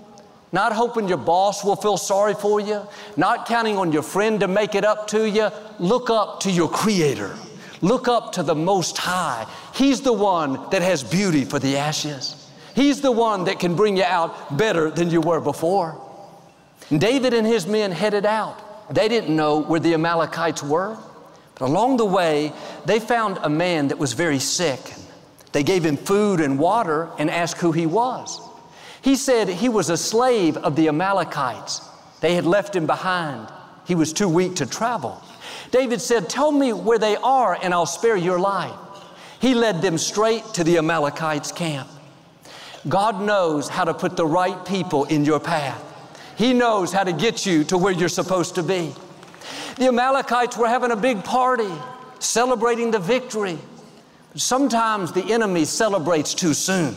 not 0.52 0.74
hoping 0.74 1.08
your 1.08 1.18
boss 1.18 1.66
will 1.66 1.76
feel 1.76 1.98
sorry 1.98 2.36
for 2.36 2.60
you, 2.60 2.88
not 3.18 3.48
counting 3.48 3.80
on 3.80 3.92
your 3.92 4.04
friend 4.04 4.40
to 4.42 4.48
make 4.48 4.76
it 4.76 4.86
up 4.86 5.08
to 5.08 5.28
you. 5.28 5.50
Look 5.80 6.12
up 6.12 6.42
to 6.42 6.52
your 6.52 6.70
Creator. 6.70 7.36
Look 7.82 8.08
up 8.08 8.34
to 8.34 8.44
the 8.44 8.54
Most 8.54 8.96
High. 8.96 9.48
He's 9.74 10.02
the 10.02 10.14
one 10.14 10.70
that 10.70 10.84
has 10.84 11.04
beauty 11.04 11.46
for 11.46 11.58
the 11.58 11.78
ashes. 11.78 12.48
He's 12.76 13.02
the 13.02 13.12
one 13.12 13.46
that 13.46 13.60
can 13.60 13.76
bring 13.76 13.98
you 13.98 14.04
out 14.04 14.56
better 14.56 14.92
than 14.92 15.10
you 15.10 15.20
were 15.20 15.42
before. 15.42 16.00
David 16.96 17.34
and 17.34 17.48
his 17.48 17.66
men 17.66 17.92
headed 17.92 18.28
out. 18.28 18.69
They 18.92 19.08
didn't 19.08 19.36
know 19.36 19.62
where 19.62 19.80
the 19.80 19.94
Amalekites 19.94 20.64
were. 20.64 20.98
But 21.56 21.70
along 21.70 21.98
the 21.98 22.06
way, 22.06 22.54
they 22.86 23.00
found 23.00 23.38
a 23.44 23.50
man 23.50 23.90
that 23.90 23.98
was 23.98 24.14
very 24.14 24.40
sick. 24.40 24.80
They 25.52 25.64
gave 25.64 25.86
him 25.86 25.98
food 25.98 26.40
and 26.40 26.58
water 26.58 27.10
and 27.18 27.30
asked 27.30 27.60
who 27.60 27.72
he 27.72 27.86
was. 27.86 28.42
He 29.02 29.16
said 29.16 29.48
he 29.50 29.70
was 29.70 29.90
a 29.90 29.98
slave 29.98 30.58
of 30.58 30.76
the 30.76 30.88
Amalekites. 30.88 31.82
They 32.22 32.36
had 32.36 32.46
left 32.46 32.76
him 32.76 32.86
behind. 32.86 33.48
He 33.86 33.96
was 33.96 34.14
too 34.14 34.30
weak 34.30 34.56
to 34.56 34.66
travel. 34.66 35.22
David 35.72 36.02
said, 36.02 36.30
Tell 36.30 36.52
me 36.52 36.74
where 36.74 37.00
they 37.00 37.16
are 37.18 37.58
and 37.62 37.74
I'll 37.74 37.86
spare 37.86 38.18
your 38.18 38.40
life. 38.40 38.76
He 39.40 39.54
led 39.54 39.82
them 39.82 39.98
straight 39.98 40.44
to 40.54 40.64
the 40.64 40.78
Amalekites' 40.78 41.52
camp. 41.52 41.90
God 42.88 43.22
knows 43.22 43.68
how 43.68 43.86
to 43.86 43.94
put 43.94 44.16
the 44.16 44.26
right 44.26 44.66
people 44.66 45.06
in 45.06 45.26
your 45.26 45.40
path. 45.40 45.84
He 46.40 46.54
knows 46.54 46.94
how 46.94 47.04
to 47.04 47.12
get 47.12 47.46
you 47.46 47.66
to 47.66 47.78
where 47.78 47.92
you're 47.92 48.08
supposed 48.08 48.56
to 48.56 48.64
be. 48.64 48.96
The 49.76 49.88
Amalekites 49.90 50.58
were 50.58 50.70
having 50.70 50.92
a 50.92 50.96
big 50.96 51.22
party, 51.26 51.70
celebrating 52.20 52.92
the 52.92 53.00
victory. 53.00 53.60
Sometimes 54.36 55.12
the 55.12 55.34
enemy 55.34 55.66
celebrates 55.66 56.34
too 56.34 56.54
soon. 56.54 56.96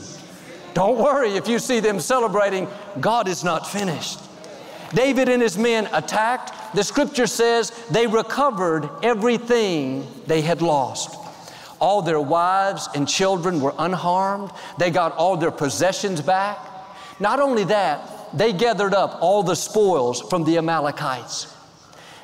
Don't 0.75 0.97
worry 0.97 1.31
if 1.31 1.49
you 1.49 1.59
see 1.59 1.81
them 1.81 1.99
celebrating, 1.99 2.69
God 3.01 3.27
is 3.27 3.43
not 3.43 3.69
finished. 3.69 4.21
David 4.95 5.29
and 5.29 5.43
his 5.43 5.59
men 5.59 5.89
attacked. 5.93 6.77
The 6.77 6.85
scripture 6.85 7.27
says 7.27 7.71
they 7.91 8.07
recovered 8.07 8.89
everything 9.03 10.07
they 10.29 10.41
had 10.41 10.63
lost. 10.63 11.17
All 11.81 12.01
their 12.01 12.21
wives 12.21 12.89
and 12.95 13.09
children 13.09 13.61
were 13.61 13.75
unharmed. 13.77 14.53
They 14.79 14.93
got 14.93 15.17
all 15.17 15.37
their 15.37 15.51
possessions 15.51 16.21
back. 16.21 16.61
Not 17.19 17.41
only 17.41 17.65
that, 17.65 18.22
they 18.35 18.53
gathered 18.53 18.95
up 18.95 19.19
all 19.21 19.43
the 19.43 19.57
spoils 19.57 20.21
from 20.21 20.45
the 20.45 20.59
Amalekites. 20.59 21.55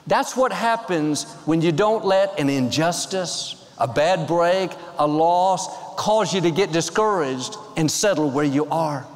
That's 0.06 0.36
what 0.36 0.52
happens 0.52 1.24
when 1.44 1.60
you 1.60 1.70
don't 1.70 2.04
let 2.04 2.38
an 2.40 2.48
injustice, 2.48 3.70
a 3.76 3.86
bad 3.86 4.26
break, 4.26 4.70
a 4.98 5.06
loss 5.06 5.68
cause 5.96 6.32
you 6.32 6.40
to 6.40 6.50
get 6.50 6.72
discouraged 6.72 7.56
and 7.76 7.90
settle 7.90 8.30
where 8.30 8.44
you 8.44 8.66
are. 8.66 9.06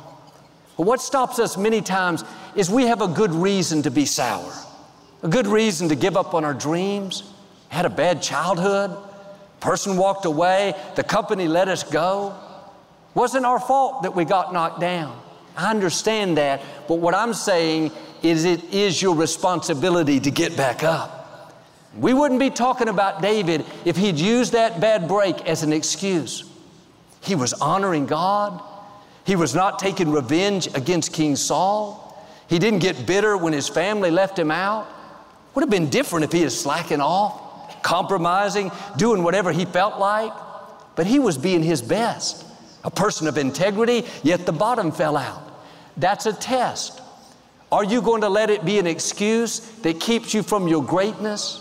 But 0.77 0.87
what 0.87 1.01
stops 1.01 1.39
us 1.39 1.57
many 1.57 1.81
times 1.81 2.25
is 2.55 2.69
we 2.69 2.87
have 2.87 3.01
a 3.01 3.09
good 3.09 3.33
reason 3.33 3.83
to 3.83 3.91
be 3.91 4.05
sour, 4.05 4.53
a 5.23 5.29
good 5.29 5.47
reason 5.47 5.89
to 5.89 5.95
give 5.95 6.17
up 6.17 6.35
on 6.35 6.45
our 6.45 6.55
dreams, 6.55 7.23
had 7.69 7.87
a 7.87 7.91
bad 7.91 8.21
childhood, 8.21 8.95
person 9.61 9.97
walked 9.97 10.27
away, 10.27 10.75
the 10.97 11.05
company 11.05 11.49
let 11.49 11.69
us 11.69 11.85
go. 11.85 12.35
Wasn't 13.15 13.47
our 13.47 13.61
fault 13.61 14.03
that 14.03 14.15
we 14.15 14.25
got 14.25 14.53
knocked 14.53 14.81
down. 14.81 15.19
I 15.57 15.71
understand 15.71 16.39
that, 16.39 16.63
but 16.89 16.97
what 16.97 17.15
I'm 17.15 17.35
saying 17.35 17.93
is 18.23 18.45
it 18.45 18.63
is 18.73 19.03
your 19.03 19.15
responsibility 19.15 20.21
to 20.21 20.31
get 20.31 20.57
back 20.57 20.83
up. 20.83 21.21
We 21.97 22.15
wouldn't 22.15 22.41
be 22.41 22.51
talking 22.51 22.89
about 22.89 23.21
David 23.21 23.65
if 23.85 23.97
he'd 23.97 24.19
used 24.19 24.53
that 24.53 24.81
bad 24.81 25.09
break 25.09 25.47
as 25.47 25.63
an 25.63 25.73
excuse. 25.73 26.45
He 27.21 27.35
was 27.35 27.53
honoring 27.53 28.07
God. 28.07 28.63
He 29.25 29.37
was 29.37 29.55
not 29.55 29.79
taking 29.79 30.11
revenge 30.11 30.69
against 30.75 31.13
King 31.13 31.37
Saul. 31.37 31.99
He 32.49 32.59
didn't 32.59 32.81
get 32.81 33.07
bitter 33.07 33.37
when 33.37 33.53
his 33.53 33.69
family 33.69 34.11
left 34.11 34.39
him 34.39 34.51
out. 34.51 34.87
Would 35.55 35.63
have 35.63 35.71
been 35.71 35.91
different 35.91 36.25
if 36.25 36.33
he 36.33 36.41
had 36.41 36.53
slacking 36.53 37.01
off, 37.01 37.83
compromising, 37.83 38.71
doing 38.97 39.23
whatever 39.23 39.53
he 39.53 39.67
felt 39.67 39.99
like. 39.99 40.33
But 40.97 41.07
he 41.07 41.19
was 41.19 41.37
being 41.37 41.63
his 41.63 41.83
best 41.83 42.47
a 42.85 42.91
person 42.91 43.27
of 43.27 43.39
integrity, 43.39 44.05
yet 44.23 44.47
the 44.47 44.53
bottom 44.53 44.91
fell 44.93 45.17
out. 45.17 45.65
That's 45.97 46.27
a 46.27 46.33
test. 46.33 47.01
Are 47.71 47.85
you 47.85 48.03
going 48.03 48.21
to 48.23 48.29
let 48.29 48.51
it 48.51 48.65
be 48.65 48.79
an 48.79 48.87
excuse 48.87 49.61
that 49.81 50.01
keeps 50.01 50.35
you 50.35 50.43
from 50.43 50.69
your 50.69 50.83
greatness? 50.83 51.61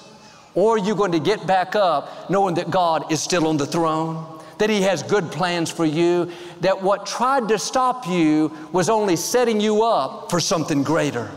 Or 0.56 0.76
are 0.76 0.80
you 0.80 0.96
going 0.96 1.14
to 1.14 1.20
get 1.20 1.48
back 1.48 1.76
up 1.76 2.30
knowing 2.30 2.56
that 2.56 2.70
God 2.70 3.12
is 3.12 3.22
still 3.22 3.48
on 3.48 3.58
the 3.58 3.66
throne, 3.66 4.42
that 4.58 4.70
He 4.70 4.82
has 4.82 5.04
good 5.04 5.32
plans 5.32 5.72
for 5.72 5.86
you, 5.86 6.30
that 6.60 6.82
what 6.82 7.06
tried 7.06 7.48
to 7.48 7.58
stop 7.58 8.08
you 8.08 8.52
was 8.74 8.90
only 8.90 9.16
setting 9.16 9.62
you 9.62 9.84
up 9.84 10.30
for 10.30 10.40
something 10.40 10.84
greater? 10.84 11.32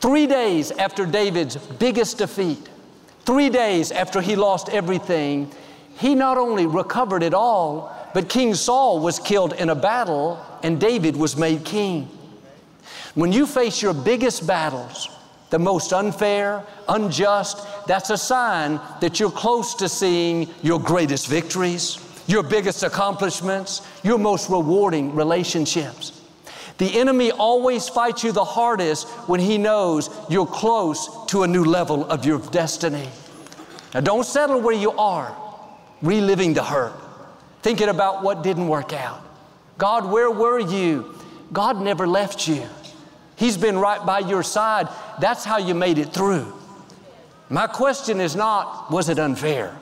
Three 0.00 0.26
days 0.26 0.70
after 0.72 1.06
David's 1.06 1.56
biggest 1.56 2.18
defeat, 2.18 2.68
three 3.24 3.48
days 3.48 3.90
after 3.90 4.20
he 4.20 4.36
lost 4.36 4.68
everything, 4.68 5.50
he 5.98 6.14
not 6.14 6.36
only 6.36 6.66
recovered 6.66 7.22
it 7.22 7.32
all, 7.32 7.93
but 8.14 8.28
King 8.28 8.54
Saul 8.54 9.00
was 9.00 9.18
killed 9.18 9.52
in 9.54 9.68
a 9.68 9.74
battle 9.74 10.40
and 10.62 10.80
David 10.80 11.16
was 11.16 11.36
made 11.36 11.64
king. 11.64 12.08
When 13.14 13.32
you 13.32 13.44
face 13.44 13.82
your 13.82 13.92
biggest 13.92 14.46
battles, 14.46 15.08
the 15.50 15.58
most 15.58 15.92
unfair, 15.92 16.64
unjust, 16.88 17.58
that's 17.86 18.10
a 18.10 18.16
sign 18.16 18.80
that 19.00 19.18
you're 19.18 19.32
close 19.32 19.74
to 19.74 19.88
seeing 19.88 20.48
your 20.62 20.80
greatest 20.80 21.26
victories, 21.26 21.98
your 22.28 22.44
biggest 22.44 22.84
accomplishments, 22.84 23.82
your 24.04 24.18
most 24.18 24.48
rewarding 24.48 25.14
relationships. 25.14 26.22
The 26.78 26.98
enemy 26.98 27.32
always 27.32 27.88
fights 27.88 28.22
you 28.22 28.30
the 28.30 28.44
hardest 28.44 29.08
when 29.28 29.40
he 29.40 29.58
knows 29.58 30.08
you're 30.28 30.46
close 30.46 31.26
to 31.26 31.42
a 31.42 31.48
new 31.48 31.64
level 31.64 32.04
of 32.06 32.24
your 32.24 32.38
destiny. 32.50 33.08
Now, 33.92 34.00
don't 34.00 34.24
settle 34.24 34.60
where 34.60 34.74
you 34.74 34.92
are, 34.92 35.36
reliving 36.00 36.54
the 36.54 36.62
hurt 36.62 37.03
thinking 37.64 37.88
about 37.88 38.22
what 38.22 38.42
didn't 38.42 38.68
work 38.68 38.92
out. 38.92 39.22
God, 39.78 40.04
where 40.04 40.30
were 40.30 40.60
you? 40.60 41.14
God 41.50 41.80
never 41.80 42.06
left 42.06 42.46
you. 42.46 42.62
He's 43.36 43.56
been 43.56 43.78
right 43.78 44.04
by 44.04 44.18
your 44.18 44.42
side. 44.42 44.86
That's 45.18 45.44
how 45.44 45.56
you 45.56 45.74
made 45.74 45.96
it 45.96 46.12
through. 46.12 46.52
My 47.48 47.66
question 47.66 48.20
is 48.20 48.36
not, 48.36 48.90
was 48.90 49.08
it 49.08 49.18
unfair? 49.18 49.74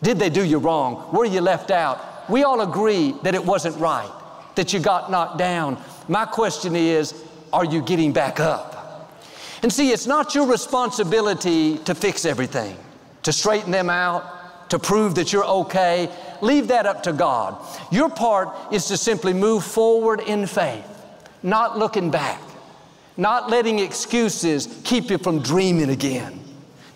Did 0.00 0.20
they 0.20 0.30
do 0.30 0.44
you 0.44 0.58
wrong? 0.58 1.10
Were 1.12 1.24
you 1.24 1.40
left 1.40 1.72
out? 1.72 2.30
We 2.30 2.44
all 2.44 2.60
agree 2.60 3.16
that 3.24 3.34
it 3.34 3.44
wasn't 3.44 3.76
right, 3.78 4.10
that 4.54 4.72
you 4.72 4.78
got 4.78 5.10
knocked 5.10 5.36
down. 5.36 5.82
My 6.06 6.26
question 6.26 6.76
is, 6.76 7.20
are 7.52 7.64
you 7.64 7.82
getting 7.82 8.12
back 8.12 8.38
up? 8.38 9.10
And 9.64 9.72
see, 9.72 9.90
it's 9.90 10.06
not 10.06 10.36
your 10.36 10.46
responsibility 10.46 11.78
to 11.78 11.96
fix 11.96 12.24
everything, 12.24 12.76
to 13.24 13.32
straighten 13.32 13.72
them 13.72 13.90
out, 13.90 14.70
to 14.70 14.78
prove 14.78 15.14
that 15.16 15.32
you're 15.32 15.44
okay. 15.44 16.08
Leave 16.44 16.68
that 16.68 16.84
up 16.84 17.02
to 17.04 17.12
God. 17.14 17.56
Your 17.90 18.10
part 18.10 18.50
is 18.70 18.84
to 18.88 18.98
simply 18.98 19.32
move 19.32 19.64
forward 19.64 20.20
in 20.20 20.46
faith, 20.46 20.86
not 21.42 21.78
looking 21.78 22.10
back, 22.10 22.38
not 23.16 23.48
letting 23.48 23.78
excuses 23.78 24.68
keep 24.84 25.08
you 25.08 25.16
from 25.16 25.40
dreaming 25.40 25.88
again, 25.88 26.38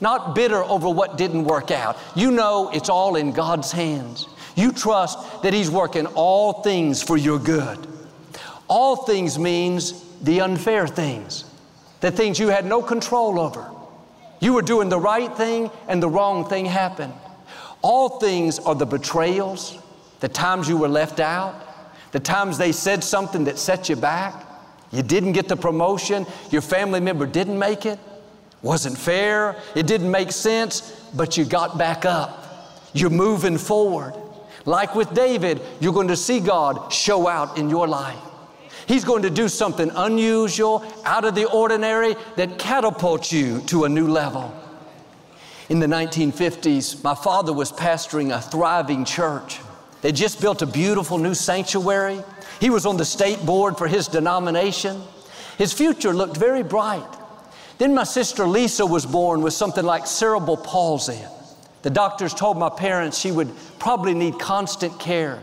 not 0.02 0.34
bitter 0.34 0.62
over 0.64 0.90
what 0.90 1.16
didn't 1.16 1.44
work 1.44 1.70
out. 1.70 1.96
You 2.14 2.30
know 2.30 2.68
it's 2.74 2.90
all 2.90 3.16
in 3.16 3.32
God's 3.32 3.72
hands. 3.72 4.28
You 4.54 4.70
trust 4.70 5.42
that 5.42 5.54
He's 5.54 5.70
working 5.70 6.04
all 6.08 6.62
things 6.62 7.02
for 7.02 7.16
your 7.16 7.38
good. 7.38 7.86
All 8.68 8.96
things 8.96 9.38
means 9.38 10.04
the 10.20 10.42
unfair 10.42 10.86
things, 10.86 11.46
the 12.00 12.10
things 12.10 12.38
you 12.38 12.48
had 12.48 12.66
no 12.66 12.82
control 12.82 13.40
over. 13.40 13.70
You 14.40 14.52
were 14.52 14.62
doing 14.62 14.90
the 14.90 15.00
right 15.00 15.34
thing 15.34 15.70
and 15.88 16.02
the 16.02 16.08
wrong 16.10 16.46
thing 16.50 16.66
happened. 16.66 17.14
All 17.82 18.18
things 18.18 18.58
are 18.58 18.74
the 18.74 18.86
betrayals, 18.86 19.78
the 20.20 20.28
times 20.28 20.68
you 20.68 20.76
were 20.76 20.88
left 20.88 21.20
out, 21.20 21.54
the 22.12 22.20
times 22.20 22.58
they 22.58 22.72
said 22.72 23.04
something 23.04 23.44
that 23.44 23.58
set 23.58 23.88
you 23.88 23.96
back. 23.96 24.44
You 24.90 25.02
didn't 25.02 25.32
get 25.32 25.48
the 25.48 25.56
promotion, 25.56 26.26
your 26.50 26.62
family 26.62 27.00
member 27.00 27.26
didn't 27.26 27.58
make 27.58 27.86
it, 27.86 27.98
wasn't 28.62 28.98
fair, 28.98 29.56
it 29.74 29.86
didn't 29.86 30.10
make 30.10 30.32
sense, 30.32 31.00
but 31.14 31.36
you 31.36 31.44
got 31.44 31.78
back 31.78 32.04
up. 32.04 32.44
You're 32.94 33.10
moving 33.10 33.58
forward. 33.58 34.14
Like 34.64 34.94
with 34.94 35.14
David, 35.14 35.60
you're 35.80 35.92
going 35.92 36.08
to 36.08 36.16
see 36.16 36.40
God 36.40 36.92
show 36.92 37.28
out 37.28 37.58
in 37.58 37.70
your 37.70 37.86
life. 37.86 38.18
He's 38.86 39.04
going 39.04 39.22
to 39.22 39.30
do 39.30 39.48
something 39.48 39.90
unusual, 39.94 40.82
out 41.04 41.26
of 41.26 41.34
the 41.34 41.44
ordinary, 41.44 42.16
that 42.36 42.58
catapults 42.58 43.30
you 43.30 43.60
to 43.62 43.84
a 43.84 43.88
new 43.88 44.08
level. 44.08 44.52
In 45.68 45.80
the 45.80 45.86
1950s, 45.86 47.04
my 47.04 47.14
father 47.14 47.52
was 47.52 47.70
pastoring 47.70 48.34
a 48.34 48.40
thriving 48.40 49.04
church. 49.04 49.60
They 50.00 50.12
just 50.12 50.40
built 50.40 50.62
a 50.62 50.66
beautiful 50.66 51.18
new 51.18 51.34
sanctuary. 51.34 52.22
He 52.58 52.70
was 52.70 52.86
on 52.86 52.96
the 52.96 53.04
state 53.04 53.44
board 53.44 53.76
for 53.76 53.86
his 53.86 54.08
denomination. 54.08 55.02
His 55.58 55.74
future 55.74 56.14
looked 56.14 56.38
very 56.38 56.62
bright. 56.62 57.06
Then 57.76 57.94
my 57.94 58.04
sister 58.04 58.46
Lisa 58.46 58.86
was 58.86 59.04
born 59.04 59.42
with 59.42 59.52
something 59.52 59.84
like 59.84 60.06
cerebral 60.06 60.56
palsy. 60.56 61.20
The 61.82 61.90
doctors 61.90 62.32
told 62.32 62.56
my 62.56 62.70
parents 62.70 63.18
she 63.18 63.30
would 63.30 63.52
probably 63.78 64.14
need 64.14 64.38
constant 64.38 64.98
care. 64.98 65.38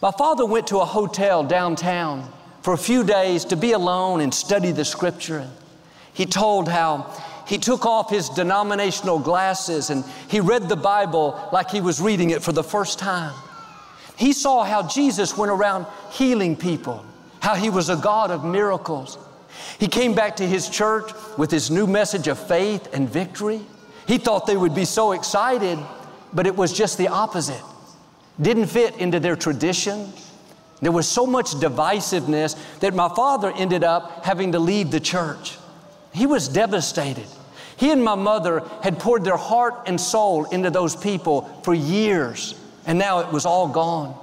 My 0.00 0.12
father 0.12 0.46
went 0.46 0.68
to 0.68 0.78
a 0.78 0.84
hotel 0.84 1.42
downtown 1.42 2.32
for 2.62 2.74
a 2.74 2.78
few 2.78 3.02
days 3.02 3.44
to 3.46 3.56
be 3.56 3.72
alone 3.72 4.20
and 4.20 4.32
study 4.32 4.70
the 4.70 4.84
scripture. 4.84 5.50
He 6.12 6.26
told 6.26 6.68
how 6.68 7.12
he 7.48 7.56
took 7.56 7.86
off 7.86 8.10
his 8.10 8.28
denominational 8.28 9.18
glasses 9.18 9.88
and 9.88 10.04
he 10.28 10.38
read 10.38 10.68
the 10.68 10.76
Bible 10.76 11.48
like 11.50 11.70
he 11.70 11.80
was 11.80 11.98
reading 11.98 12.28
it 12.28 12.42
for 12.42 12.52
the 12.52 12.62
first 12.62 12.98
time. 12.98 13.34
He 14.16 14.34
saw 14.34 14.64
how 14.64 14.86
Jesus 14.86 15.34
went 15.34 15.50
around 15.50 15.86
healing 16.10 16.56
people, 16.56 17.06
how 17.40 17.54
he 17.54 17.70
was 17.70 17.88
a 17.88 17.96
God 17.96 18.30
of 18.30 18.44
miracles. 18.44 19.16
He 19.78 19.88
came 19.88 20.14
back 20.14 20.36
to 20.36 20.46
his 20.46 20.68
church 20.68 21.10
with 21.38 21.50
his 21.50 21.70
new 21.70 21.86
message 21.86 22.28
of 22.28 22.38
faith 22.38 22.86
and 22.92 23.08
victory. 23.08 23.62
He 24.06 24.18
thought 24.18 24.46
they 24.46 24.56
would 24.56 24.74
be 24.74 24.84
so 24.84 25.12
excited, 25.12 25.78
but 26.34 26.46
it 26.46 26.54
was 26.54 26.70
just 26.74 26.98
the 26.98 27.08
opposite. 27.08 27.62
Didn't 28.38 28.66
fit 28.66 28.94
into 28.98 29.20
their 29.20 29.36
tradition. 29.36 30.12
There 30.82 30.92
was 30.92 31.08
so 31.08 31.24
much 31.24 31.52
divisiveness 31.52 32.56
that 32.80 32.92
my 32.92 33.08
father 33.08 33.52
ended 33.52 33.84
up 33.84 34.26
having 34.26 34.52
to 34.52 34.58
leave 34.58 34.90
the 34.90 35.00
church. 35.00 35.56
He 36.12 36.26
was 36.26 36.48
devastated. 36.48 37.26
He 37.78 37.92
and 37.92 38.02
my 38.02 38.16
mother 38.16 38.64
had 38.82 38.98
poured 38.98 39.24
their 39.24 39.36
heart 39.36 39.84
and 39.86 40.00
soul 40.00 40.44
into 40.46 40.68
those 40.68 40.96
people 40.96 41.42
for 41.62 41.72
years, 41.72 42.54
and 42.86 42.98
now 42.98 43.20
it 43.20 43.32
was 43.32 43.46
all 43.46 43.68
gone. 43.68 44.18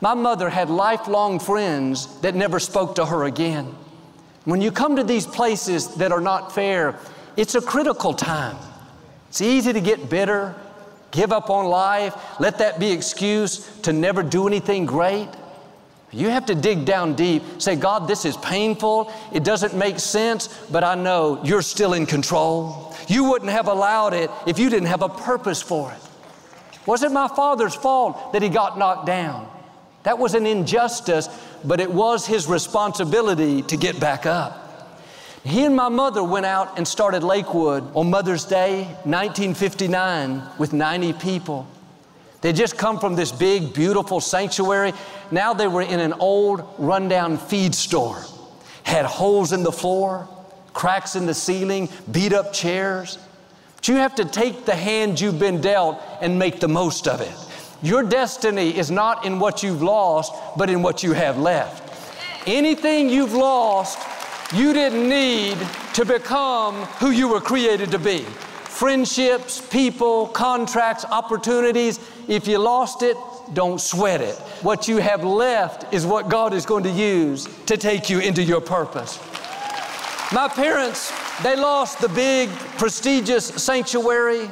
My 0.00 0.14
mother 0.14 0.48
had 0.48 0.70
lifelong 0.70 1.38
friends 1.38 2.20
that 2.20 2.34
never 2.34 2.58
spoke 2.58 2.94
to 2.94 3.04
her 3.04 3.24
again. 3.24 3.74
When 4.44 4.62
you 4.62 4.72
come 4.72 4.96
to 4.96 5.04
these 5.04 5.26
places 5.26 5.96
that 5.96 6.12
are 6.12 6.20
not 6.20 6.54
fair, 6.54 6.98
it's 7.36 7.54
a 7.54 7.60
critical 7.60 8.14
time. 8.14 8.56
It's 9.28 9.42
easy 9.42 9.74
to 9.74 9.80
get 9.82 10.08
bitter, 10.08 10.54
give 11.10 11.30
up 11.30 11.50
on 11.50 11.66
life, 11.66 12.16
let 12.40 12.56
that 12.58 12.80
be 12.80 12.90
excuse 12.90 13.68
to 13.82 13.92
never 13.92 14.22
do 14.22 14.46
anything 14.46 14.86
great. 14.86 15.28
You 16.10 16.30
have 16.30 16.46
to 16.46 16.54
dig 16.54 16.86
down 16.86 17.14
deep, 17.14 17.42
say, 17.58 17.76
God, 17.76 18.08
this 18.08 18.24
is 18.24 18.36
painful. 18.38 19.12
It 19.32 19.44
doesn't 19.44 19.74
make 19.74 19.98
sense, 20.00 20.48
but 20.70 20.82
I 20.82 20.94
know 20.94 21.40
you're 21.44 21.62
still 21.62 21.92
in 21.92 22.06
control. 22.06 22.94
You 23.08 23.24
wouldn't 23.24 23.50
have 23.50 23.68
allowed 23.68 24.14
it 24.14 24.30
if 24.46 24.58
you 24.58 24.70
didn't 24.70 24.88
have 24.88 25.02
a 25.02 25.08
purpose 25.08 25.60
for 25.60 25.92
it. 25.92 25.98
Was 26.86 27.02
it 27.02 27.12
my 27.12 27.28
father's 27.28 27.74
fault 27.74 28.32
that 28.32 28.40
he 28.40 28.48
got 28.48 28.78
knocked 28.78 29.06
down? 29.06 29.50
That 30.04 30.18
was 30.18 30.34
an 30.34 30.46
injustice, 30.46 31.28
but 31.62 31.80
it 31.80 31.92
was 31.92 32.26
his 32.26 32.46
responsibility 32.46 33.60
to 33.62 33.76
get 33.76 34.00
back 34.00 34.24
up. 34.24 34.64
He 35.44 35.64
and 35.64 35.76
my 35.76 35.90
mother 35.90 36.24
went 36.24 36.46
out 36.46 36.78
and 36.78 36.88
started 36.88 37.22
Lakewood 37.22 37.94
on 37.94 38.08
Mother's 38.08 38.44
Day, 38.44 38.84
1959, 39.04 40.42
with 40.58 40.72
90 40.72 41.12
people. 41.14 41.66
They 42.40 42.52
just 42.52 42.78
come 42.78 43.00
from 43.00 43.16
this 43.16 43.32
big, 43.32 43.74
beautiful 43.74 44.20
sanctuary. 44.20 44.92
Now 45.30 45.54
they 45.54 45.66
were 45.66 45.82
in 45.82 45.98
an 45.98 46.12
old, 46.14 46.64
rundown 46.78 47.36
feed 47.36 47.74
store. 47.74 48.22
Had 48.84 49.04
holes 49.04 49.52
in 49.52 49.64
the 49.64 49.72
floor, 49.72 50.28
cracks 50.72 51.16
in 51.16 51.26
the 51.26 51.34
ceiling, 51.34 51.88
beat 52.10 52.32
up 52.32 52.52
chairs. 52.52 53.18
But 53.76 53.88
you 53.88 53.96
have 53.96 54.14
to 54.16 54.24
take 54.24 54.64
the 54.64 54.74
hand 54.74 55.20
you've 55.20 55.38
been 55.38 55.60
dealt 55.60 56.00
and 56.20 56.38
make 56.38 56.60
the 56.60 56.68
most 56.68 57.08
of 57.08 57.20
it. 57.20 57.34
Your 57.82 58.02
destiny 58.02 58.76
is 58.76 58.90
not 58.90 59.24
in 59.24 59.38
what 59.38 59.62
you've 59.62 59.82
lost, 59.82 60.32
but 60.56 60.70
in 60.70 60.82
what 60.82 61.02
you 61.02 61.12
have 61.12 61.38
left. 61.38 61.84
Anything 62.46 63.08
you've 63.08 63.34
lost, 63.34 63.98
you 64.54 64.72
didn't 64.72 65.08
need 65.08 65.58
to 65.94 66.04
become 66.04 66.74
who 67.00 67.10
you 67.10 67.28
were 67.28 67.40
created 67.40 67.90
to 67.90 67.98
be 67.98 68.24
friendships, 68.78 69.60
people, 69.60 70.28
contracts, 70.28 71.04
opportunities. 71.04 71.98
If 72.28 72.46
you 72.46 72.58
lost 72.58 73.02
it, 73.02 73.16
don't 73.52 73.80
sweat 73.80 74.20
it. 74.20 74.36
What 74.62 74.86
you 74.86 74.98
have 74.98 75.24
left 75.24 75.92
is 75.92 76.06
what 76.06 76.28
God 76.28 76.54
is 76.54 76.64
going 76.64 76.84
to 76.84 76.90
use 76.90 77.48
to 77.66 77.76
take 77.76 78.08
you 78.08 78.20
into 78.20 78.40
your 78.40 78.60
purpose. 78.60 79.18
My 80.32 80.46
parents, 80.46 81.12
they 81.42 81.56
lost 81.56 82.00
the 82.00 82.08
big, 82.10 82.50
prestigious 82.78 83.46
sanctuary. 83.46 84.48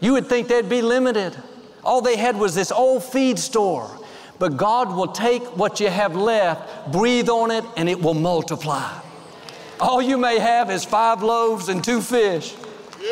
You 0.00 0.12
would 0.12 0.26
think 0.26 0.48
they'd 0.48 0.68
be 0.68 0.82
limited. 0.82 1.34
All 1.82 2.02
they 2.02 2.16
had 2.16 2.36
was 2.36 2.54
this 2.54 2.72
old 2.72 3.02
feed 3.02 3.38
store. 3.38 3.90
But 4.38 4.58
God 4.58 4.94
will 4.94 5.12
take 5.12 5.42
what 5.56 5.80
you 5.80 5.88
have 5.88 6.14
left, 6.14 6.92
breathe 6.92 7.30
on 7.30 7.50
it, 7.50 7.64
and 7.78 7.88
it 7.88 8.02
will 8.02 8.12
multiply. 8.12 9.00
All 9.80 10.02
you 10.02 10.18
may 10.18 10.38
have 10.38 10.70
is 10.70 10.84
five 10.84 11.22
loaves 11.22 11.70
and 11.70 11.82
two 11.82 12.02
fish. 12.02 12.54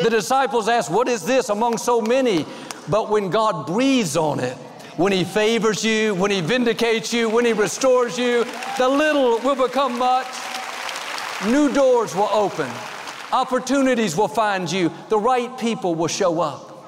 The 0.01 0.09
disciples 0.09 0.67
asked, 0.67 0.89
What 0.89 1.07
is 1.07 1.23
this 1.23 1.49
among 1.49 1.77
so 1.77 2.01
many? 2.01 2.45
But 2.87 3.09
when 3.09 3.29
God 3.29 3.67
breathes 3.67 4.17
on 4.17 4.39
it, 4.39 4.57
when 4.97 5.11
He 5.11 5.23
favors 5.23 5.83
you, 5.83 6.15
when 6.15 6.31
He 6.31 6.41
vindicates 6.41 7.13
you, 7.13 7.29
when 7.29 7.45
He 7.45 7.53
restores 7.53 8.17
you, 8.17 8.45
the 8.77 8.87
little 8.87 9.39
will 9.39 9.55
become 9.55 9.97
much. 9.97 10.27
New 11.45 11.71
doors 11.73 12.15
will 12.15 12.29
open. 12.31 12.69
Opportunities 13.31 14.15
will 14.15 14.27
find 14.27 14.71
you. 14.71 14.91
The 15.09 15.17
right 15.17 15.57
people 15.57 15.95
will 15.95 16.07
show 16.07 16.41
up. 16.41 16.85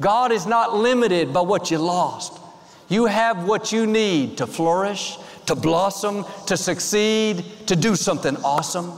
God 0.00 0.32
is 0.32 0.46
not 0.46 0.74
limited 0.74 1.32
by 1.32 1.40
what 1.40 1.70
you 1.70 1.78
lost. 1.78 2.40
You 2.88 3.06
have 3.06 3.46
what 3.46 3.72
you 3.72 3.86
need 3.86 4.38
to 4.38 4.46
flourish, 4.46 5.16
to 5.46 5.54
blossom, 5.54 6.24
to 6.46 6.56
succeed, 6.56 7.44
to 7.66 7.76
do 7.76 7.96
something 7.96 8.36
awesome. 8.38 8.92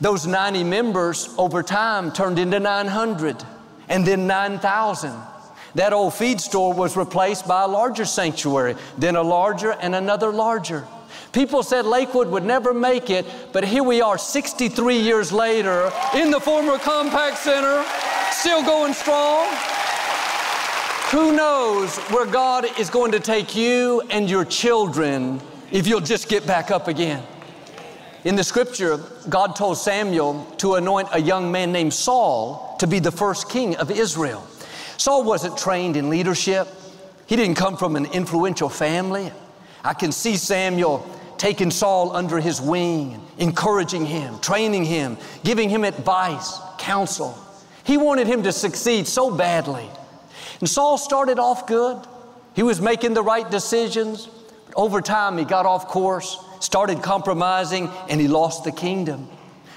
Those 0.00 0.26
90 0.26 0.64
members 0.64 1.32
over 1.38 1.62
time 1.62 2.12
turned 2.12 2.38
into 2.38 2.58
900 2.60 3.42
and 3.88 4.06
then 4.06 4.26
9,000. 4.26 5.14
That 5.74 5.92
old 5.92 6.14
feed 6.14 6.40
store 6.40 6.72
was 6.72 6.96
replaced 6.96 7.48
by 7.48 7.62
a 7.62 7.68
larger 7.68 8.04
sanctuary, 8.04 8.76
then 8.96 9.16
a 9.16 9.22
larger 9.22 9.72
and 9.72 9.94
another 9.94 10.30
larger. 10.30 10.86
People 11.32 11.64
said 11.64 11.84
Lakewood 11.84 12.28
would 12.28 12.44
never 12.44 12.72
make 12.72 13.10
it, 13.10 13.26
but 13.52 13.64
here 13.64 13.82
we 13.82 14.00
are 14.00 14.16
63 14.16 14.96
years 14.96 15.32
later 15.32 15.90
in 16.14 16.30
the 16.30 16.38
former 16.38 16.78
Compaq 16.78 17.36
Center, 17.36 17.84
still 18.30 18.62
going 18.62 18.94
strong. 18.94 19.48
Who 21.10 21.36
knows 21.36 21.96
where 22.10 22.26
God 22.26 22.66
is 22.78 22.88
going 22.88 23.12
to 23.12 23.20
take 23.20 23.56
you 23.56 24.00
and 24.10 24.30
your 24.30 24.44
children 24.44 25.40
if 25.72 25.88
you'll 25.88 26.00
just 26.00 26.28
get 26.28 26.46
back 26.46 26.70
up 26.70 26.86
again? 26.86 27.22
In 28.24 28.36
the 28.36 28.44
scripture, 28.44 28.98
God 29.28 29.54
told 29.54 29.76
Samuel 29.76 30.46
to 30.56 30.76
anoint 30.76 31.08
a 31.12 31.20
young 31.20 31.52
man 31.52 31.72
named 31.72 31.92
Saul 31.92 32.74
to 32.78 32.86
be 32.86 32.98
the 32.98 33.12
first 33.12 33.50
king 33.50 33.76
of 33.76 33.90
Israel. 33.90 34.46
Saul 34.96 35.24
wasn't 35.24 35.58
trained 35.58 35.94
in 35.94 36.08
leadership, 36.08 36.66
he 37.26 37.36
didn't 37.36 37.56
come 37.56 37.76
from 37.76 37.96
an 37.96 38.06
influential 38.06 38.70
family. 38.70 39.30
I 39.82 39.92
can 39.92 40.10
see 40.10 40.36
Samuel 40.36 41.06
taking 41.36 41.70
Saul 41.70 42.16
under 42.16 42.40
his 42.40 42.62
wing, 42.62 43.20
encouraging 43.36 44.06
him, 44.06 44.38
training 44.40 44.86
him, 44.86 45.18
giving 45.42 45.68
him 45.68 45.84
advice, 45.84 46.58
counsel. 46.78 47.38
He 47.82 47.98
wanted 47.98 48.26
him 48.26 48.42
to 48.44 48.52
succeed 48.52 49.06
so 49.06 49.34
badly. 49.34 49.86
And 50.60 50.68
Saul 50.68 50.96
started 50.96 51.38
off 51.38 51.66
good. 51.66 51.98
He 52.54 52.62
was 52.62 52.80
making 52.80 53.12
the 53.12 53.22
right 53.22 53.50
decisions. 53.50 54.28
But 54.66 54.76
over 54.76 55.02
time, 55.02 55.36
he 55.36 55.44
got 55.44 55.66
off 55.66 55.88
course 55.88 56.38
started 56.64 57.02
compromising, 57.02 57.90
and 58.08 58.18
he 58.18 58.26
lost 58.26 58.64
the 58.64 58.72
kingdom. 58.72 59.28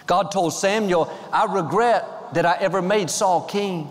God 0.06 0.32
told 0.32 0.54
Samuel, 0.54 1.12
I 1.34 1.54
regret 1.54 2.34
that 2.34 2.46
I 2.46 2.56
ever 2.60 2.82
made 2.82 3.10
Saul 3.10 3.42
king. 3.42 3.90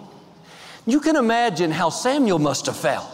You 0.86 1.00
can 1.00 1.14
imagine 1.14 1.70
how 1.70 1.90
Samuel 1.90 2.38
must 2.38 2.64
have 2.66 2.76
felt. 2.76 3.06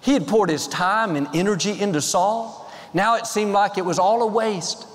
He 0.00 0.12
had 0.12 0.28
poured 0.28 0.48
his 0.48 0.68
time 0.68 1.16
and 1.16 1.26
energy 1.34 1.80
into 1.80 2.00
Saul. 2.00 2.70
Now 2.94 3.16
it 3.16 3.26
seemed 3.26 3.52
like 3.52 3.78
it 3.78 3.84
was 3.84 3.98
all 3.98 4.22
a 4.22 4.26
waste. 4.26 4.86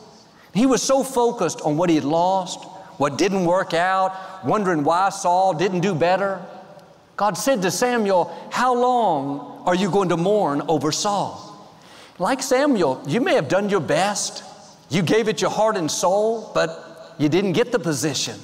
He 0.54 0.66
was 0.66 0.82
so 0.82 1.04
focused 1.04 1.60
on 1.62 1.76
what 1.76 1.90
he 1.90 1.96
had 1.96 2.06
lost, 2.06 2.64
what 2.98 3.18
didn't 3.18 3.46
work 3.46 3.74
out, 3.74 4.46
wondering 4.46 4.86
why 4.86 5.10
Saul 5.10 5.54
didn't 5.54 5.82
do 5.82 5.94
better. 5.94 6.42
God 7.18 7.38
said 7.38 7.62
to 7.64 7.72
Samuel, 7.72 8.34
How 8.50 8.74
long 8.74 9.64
are 9.66 9.76
you 9.76 9.92
going 9.92 10.10
to 10.10 10.18
mourn 10.18 10.62
over 10.70 10.94
Saul? 10.94 11.51
Like 12.22 12.44
Samuel, 12.44 13.02
you 13.08 13.20
may 13.20 13.34
have 13.34 13.48
done 13.48 13.68
your 13.68 13.80
best. 13.80 14.44
You 14.92 15.02
gave 15.02 15.28
it 15.28 15.42
your 15.42 15.50
heart 15.50 15.76
and 15.76 15.90
soul, 15.90 16.52
but 16.54 17.16
you 17.18 17.30
didn't 17.30 17.54
get 17.54 17.72
the 17.72 17.80
position. 17.80 18.40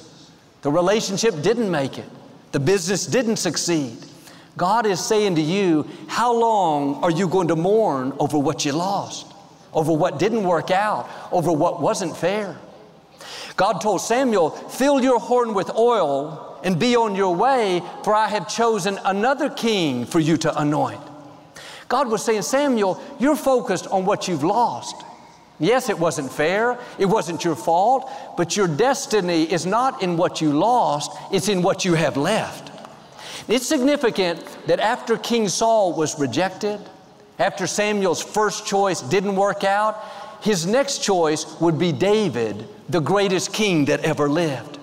The 0.62 0.72
relationship 0.72 1.42
didn't 1.42 1.70
make 1.70 1.96
it. 1.96 2.08
The 2.50 2.58
business 2.58 3.06
didn't 3.06 3.36
succeed. 3.36 3.96
God 4.56 4.84
is 4.84 4.98
saying 4.98 5.36
to 5.36 5.40
you, 5.40 5.88
How 6.08 6.34
long 6.34 7.04
are 7.04 7.10
you 7.12 7.28
going 7.28 7.46
to 7.46 7.54
mourn 7.54 8.14
over 8.18 8.36
what 8.36 8.64
you 8.64 8.72
lost, 8.72 9.32
over 9.72 9.92
what 9.92 10.18
didn't 10.18 10.42
work 10.42 10.72
out, 10.72 11.08
over 11.30 11.52
what 11.52 11.80
wasn't 11.80 12.16
fair? 12.16 12.58
God 13.54 13.80
told 13.80 14.00
Samuel, 14.00 14.50
Fill 14.50 15.00
your 15.04 15.20
horn 15.20 15.54
with 15.54 15.70
oil 15.76 16.58
and 16.64 16.80
be 16.80 16.96
on 16.96 17.14
your 17.14 17.36
way, 17.36 17.80
for 18.02 18.12
I 18.12 18.26
have 18.26 18.48
chosen 18.48 18.98
another 19.04 19.48
king 19.48 20.04
for 20.04 20.18
you 20.18 20.36
to 20.38 20.60
anoint. 20.60 21.07
God 21.88 22.08
was 22.08 22.24
saying, 22.24 22.42
Samuel, 22.42 23.00
you're 23.18 23.36
focused 23.36 23.86
on 23.86 24.04
what 24.04 24.28
you've 24.28 24.44
lost. 24.44 25.04
Yes, 25.58 25.88
it 25.88 25.98
wasn't 25.98 26.30
fair, 26.30 26.78
it 26.98 27.06
wasn't 27.06 27.44
your 27.44 27.56
fault, 27.56 28.10
but 28.36 28.56
your 28.56 28.68
destiny 28.68 29.42
is 29.50 29.66
not 29.66 30.02
in 30.02 30.16
what 30.16 30.40
you 30.40 30.52
lost, 30.52 31.10
it's 31.32 31.48
in 31.48 31.62
what 31.62 31.84
you 31.84 31.94
have 31.94 32.16
left. 32.16 32.70
It's 33.48 33.66
significant 33.66 34.46
that 34.66 34.78
after 34.78 35.16
King 35.16 35.48
Saul 35.48 35.94
was 35.94 36.18
rejected, 36.20 36.78
after 37.38 37.66
Samuel's 37.66 38.22
first 38.22 38.66
choice 38.66 39.00
didn't 39.00 39.34
work 39.34 39.64
out, 39.64 40.04
his 40.40 40.66
next 40.66 41.02
choice 41.02 41.60
would 41.60 41.78
be 41.78 41.90
David, 41.90 42.68
the 42.88 43.00
greatest 43.00 43.52
king 43.52 43.86
that 43.86 44.00
ever 44.00 44.28
lived. 44.28 44.77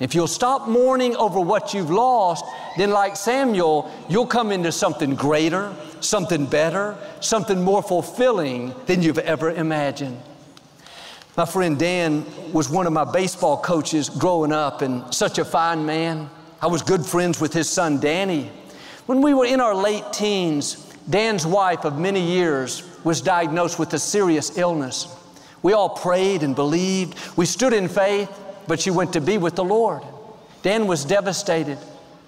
If 0.00 0.14
you'll 0.14 0.26
stop 0.26 0.66
mourning 0.66 1.14
over 1.16 1.38
what 1.38 1.74
you've 1.74 1.90
lost, 1.90 2.44
then, 2.78 2.90
like 2.90 3.16
Samuel, 3.16 3.92
you'll 4.08 4.26
come 4.26 4.50
into 4.50 4.72
something 4.72 5.14
greater, 5.14 5.74
something 6.00 6.46
better, 6.46 6.96
something 7.20 7.62
more 7.62 7.82
fulfilling 7.82 8.74
than 8.86 9.02
you've 9.02 9.18
ever 9.18 9.50
imagined. 9.50 10.18
My 11.36 11.44
friend 11.44 11.78
Dan 11.78 12.24
was 12.52 12.70
one 12.70 12.86
of 12.86 12.94
my 12.94 13.04
baseball 13.04 13.60
coaches 13.60 14.08
growing 14.08 14.52
up 14.52 14.80
and 14.80 15.14
such 15.14 15.38
a 15.38 15.44
fine 15.44 15.84
man. 15.84 16.30
I 16.62 16.66
was 16.66 16.80
good 16.80 17.04
friends 17.04 17.38
with 17.38 17.52
his 17.52 17.68
son 17.68 18.00
Danny. 18.00 18.50
When 19.04 19.20
we 19.20 19.34
were 19.34 19.46
in 19.46 19.60
our 19.60 19.74
late 19.74 20.04
teens, 20.12 20.76
Dan's 21.10 21.46
wife 21.46 21.84
of 21.84 21.98
many 21.98 22.20
years 22.20 22.82
was 23.04 23.20
diagnosed 23.20 23.78
with 23.78 23.92
a 23.92 23.98
serious 23.98 24.56
illness. 24.56 25.14
We 25.62 25.74
all 25.74 25.90
prayed 25.90 26.42
and 26.42 26.54
believed. 26.54 27.18
We 27.36 27.44
stood 27.44 27.74
in 27.74 27.88
faith 27.88 28.30
but 28.66 28.80
she 28.80 28.90
went 28.90 29.12
to 29.14 29.20
be 29.20 29.38
with 29.38 29.56
the 29.56 29.64
Lord. 29.64 30.02
Dan 30.62 30.86
was 30.86 31.04
devastated. 31.04 31.78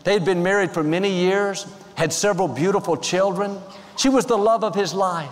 They 0.05 0.15
had 0.15 0.25
been 0.25 0.43
married 0.43 0.73
for 0.73 0.83
many 0.83 1.11
years, 1.11 1.67
had 1.95 2.13
several 2.13 2.49
beautiful 2.49 2.97
children. 2.97 3.59
She 3.97 4.09
was 4.09 4.27
the 4.27 4.39
love 4.39 4.65
of 4.65 4.75
his 4.75 4.95
life. 4.95 5.31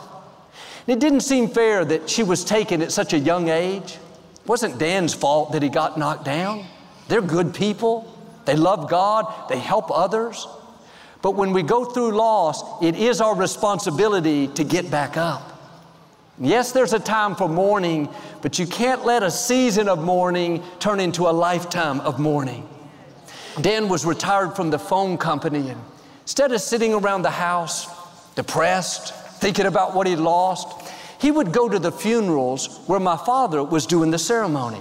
And 0.87 0.97
it 0.97 1.01
didn't 1.01 1.21
seem 1.21 1.49
fair 1.49 1.85
that 1.85 2.09
she 2.09 2.23
was 2.23 2.45
taken 2.45 2.83
at 2.83 2.93
such 2.93 3.13
a 3.13 3.19
young 3.19 3.49
age. 3.49 3.99
It 4.35 4.47
wasn't 4.47 4.79
Dan's 4.79 5.15
fault 5.15 5.53
that 5.53 5.63
he 5.63 5.69
got 5.69 5.99
knocked 5.99 6.25
down. 6.25 6.67
They're 7.09 7.21
good 7.21 7.55
people. 7.55 8.17
They 8.45 8.57
love 8.57 8.89
God. 8.89 9.49
They 9.49 9.59
help 9.59 9.91
others. 9.91 10.47
But 11.23 11.33
when 11.33 11.53
we 11.53 11.63
go 11.63 11.85
through 11.85 12.13
loss, 12.13 12.83
it 12.83 12.97
is 12.97 13.21
our 13.21 13.35
responsibility 13.35 14.49
to 14.49 14.65
get 14.65 14.91
back 14.91 15.17
up. 15.17 15.50
Yes, 16.43 16.73
there's 16.73 16.95
a 16.95 16.99
time 16.99 17.35
for 17.35 17.49
mourning, 17.49 18.09
but 18.41 18.59
you 18.59 18.67
can't 18.67 19.05
let 19.05 19.23
a 19.23 19.31
season 19.31 19.91
of 19.91 20.03
mourning 20.03 20.63
turn 20.79 20.99
into 20.99 21.29
a 21.29 21.31
lifetime 21.31 22.01
of 22.01 22.19
mourning. 22.19 22.67
Dan 23.61 23.91
was 23.91 24.07
retired 24.07 24.57
from 24.57 24.71
the 24.71 24.79
phone 24.79 25.19
company, 25.19 25.69
and 25.69 25.81
instead 26.23 26.51
of 26.53 26.63
sitting 26.63 26.95
around 26.95 27.23
the 27.23 27.31
house, 27.31 27.87
depressed, 28.37 29.15
thinking 29.41 29.67
about 29.67 29.95
what 29.95 30.07
he'd 30.07 30.17
lost, 30.17 30.91
he 31.21 31.31
would 31.31 31.53
go 31.53 31.69
to 31.69 31.79
the 31.79 31.93
funerals 31.93 32.81
where 32.87 33.01
my 33.01 33.19
father 33.19 33.63
was 33.63 33.85
doing 33.85 34.11
the 34.11 34.19
ceremony. 34.19 34.81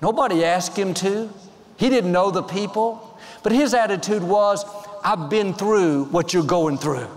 Nobody 0.00 0.42
asked 0.42 0.78
him 0.78 0.94
to. 0.94 1.28
He 1.76 1.90
didn't 1.90 2.12
know 2.12 2.30
the 2.30 2.42
people, 2.42 3.18
but 3.42 3.52
his 3.52 3.74
attitude 3.74 4.22
was, 4.22 4.64
I've 5.04 5.28
been 5.28 5.52
through 5.52 6.04
what 6.04 6.32
you're 6.32 6.44
going 6.44 6.78
through. 6.78 7.08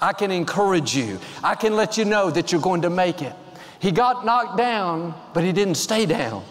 I 0.00 0.12
can 0.12 0.30
encourage 0.30 0.94
you. 0.94 1.18
I 1.42 1.54
can 1.54 1.74
let 1.74 1.96
you 1.96 2.04
know 2.04 2.30
that 2.30 2.52
you're 2.52 2.60
going 2.60 2.82
to 2.82 2.90
make 2.90 3.22
it. 3.22 3.32
He 3.78 3.92
got 3.92 4.24
knocked 4.24 4.56
down, 4.56 5.14
but 5.34 5.44
he 5.44 5.52
didn't 5.52 5.76
stay 5.76 6.06
down. 6.06 6.44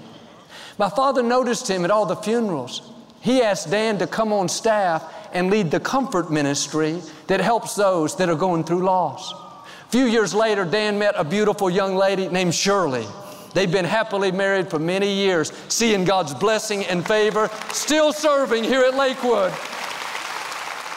My 0.78 0.90
father 0.90 1.24
noticed 1.24 1.70
him 1.70 1.86
at 1.86 1.92
all 1.92 2.06
the 2.06 2.16
funerals. 2.16 2.92
He 3.22 3.42
asked 3.42 3.72
Dan 3.72 3.98
to 4.00 4.08
come 4.08 4.34
on 4.34 4.50
staff 4.50 5.04
and 5.34 5.50
lead 5.50 5.72
the 5.72 5.80
comfort 5.80 6.32
ministry 6.32 7.02
that 7.28 7.42
helps 7.42 7.76
those 7.76 8.16
that 8.18 8.30
are 8.30 8.36
going 8.36 8.64
through 8.64 8.84
loss. 8.84 9.34
A 9.34 9.90
few 9.90 10.06
years 10.06 10.34
later, 10.34 10.66
Dan 10.66 11.00
met 11.00 11.16
a 11.18 11.24
beautiful 11.24 11.70
young 11.70 11.96
lady 11.96 12.28
named 12.28 12.54
Shirley. 12.54 13.06
They've 13.54 13.72
been 13.72 13.86
happily 13.86 14.32
married 14.32 14.70
for 14.70 14.80
many 14.80 15.12
years, 15.14 15.54
seeing 15.70 16.04
God's 16.04 16.34
blessing 16.34 16.86
and 16.86 17.08
favor, 17.08 17.50
still 17.72 18.12
serving 18.12 18.66
here 18.66 18.82
at 18.82 18.96
Lakewood. 18.96 19.54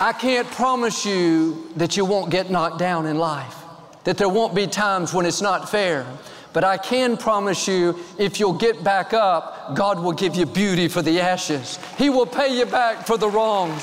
I 0.01 0.13
can't 0.13 0.49
promise 0.53 1.05
you 1.05 1.73
that 1.75 1.97
you 1.97 2.05
won't 2.05 2.31
get 2.31 2.51
knocked 2.51 2.79
down 2.79 3.07
in 3.07 3.19
life, 3.19 3.57
that 4.05 4.17
there 4.17 4.29
won't 4.29 4.55
be 4.55 4.69
times 4.69 5.13
when 5.13 5.27
it's 5.27 5.43
not 5.43 5.69
fair. 5.69 6.07
But 6.53 6.63
I 6.63 6.77
can 6.77 7.17
promise 7.17 7.67
you, 7.67 7.99
if 8.17 8.39
you'll 8.39 8.53
get 8.53 8.85
back 8.85 9.13
up, 9.13 9.75
God 9.75 10.01
will 10.01 10.13
give 10.13 10.37
you 10.37 10.47
beauty 10.47 10.87
for 10.87 11.03
the 11.03 11.21
ashes. 11.21 11.81
He 11.99 12.11
will 12.11 12.27
pay 12.27 12.57
you 12.57 12.65
back 12.65 13.07
for 13.07 13.19
the 13.19 13.29
wrongs. 13.29 13.83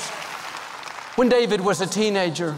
When 1.16 1.28
David 1.28 1.60
was 1.60 1.82
a 1.82 1.86
teenager, 1.86 2.56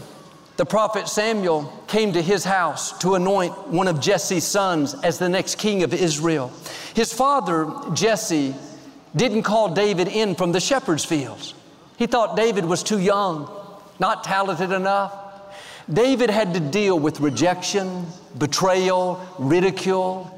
the 0.55 0.65
prophet 0.65 1.09
Samuel 1.09 1.83
came 1.87 2.13
to 2.13 2.21
his 2.21 2.45
house 2.45 2.97
to 2.99 3.15
anoint 3.15 3.67
one 3.67 3.89
of 3.89 3.99
Jesse's 3.99 4.45
sons 4.45 4.93
as 5.03 5.19
the 5.19 5.29
next 5.29 5.57
king 5.57 5.83
of 5.83 5.93
Israel. 5.93 6.51
His 6.93 7.11
father, 7.11 7.69
Jesse, 7.93 8.55
didn't 9.15 9.43
call 9.43 9.73
David 9.73 10.07
in 10.07 10.35
from 10.35 10.53
the 10.53 10.59
shepherd's 10.61 11.03
fields. 11.03 11.53
He 11.99 12.07
thought 12.07 12.37
David 12.37 12.63
was 12.63 12.81
too 12.81 12.99
young, 12.99 13.51
not 13.99 14.23
talented 14.23 14.71
enough. 14.71 15.13
David 15.91 16.29
had 16.29 16.53
to 16.53 16.61
deal 16.61 16.97
with 16.97 17.19
rejection, 17.19 18.05
betrayal, 18.37 19.19
ridicule. 19.37 20.33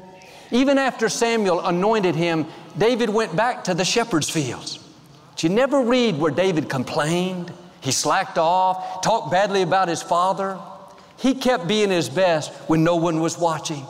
Even 0.50 0.76
after 0.76 1.08
Samuel 1.08 1.64
anointed 1.64 2.16
him, 2.16 2.48
David 2.76 3.10
went 3.10 3.36
back 3.36 3.62
to 3.64 3.74
the 3.74 3.84
shepherd's 3.84 4.28
fields. 4.28 4.80
But 5.30 5.44
you 5.44 5.50
never 5.50 5.82
read 5.82 6.18
where 6.18 6.32
David 6.32 6.68
complained, 6.68 7.52
he 7.80 7.92
slacked 7.92 8.38
off, 8.38 9.00
talked 9.00 9.30
badly 9.30 9.62
about 9.62 9.86
his 9.86 10.02
father. 10.02 10.58
He 11.16 11.32
kept 11.32 11.68
being 11.68 11.90
his 11.90 12.08
best 12.08 12.52
when 12.68 12.82
no 12.82 12.96
one 12.96 13.20
was 13.20 13.38
watching. 13.38 13.86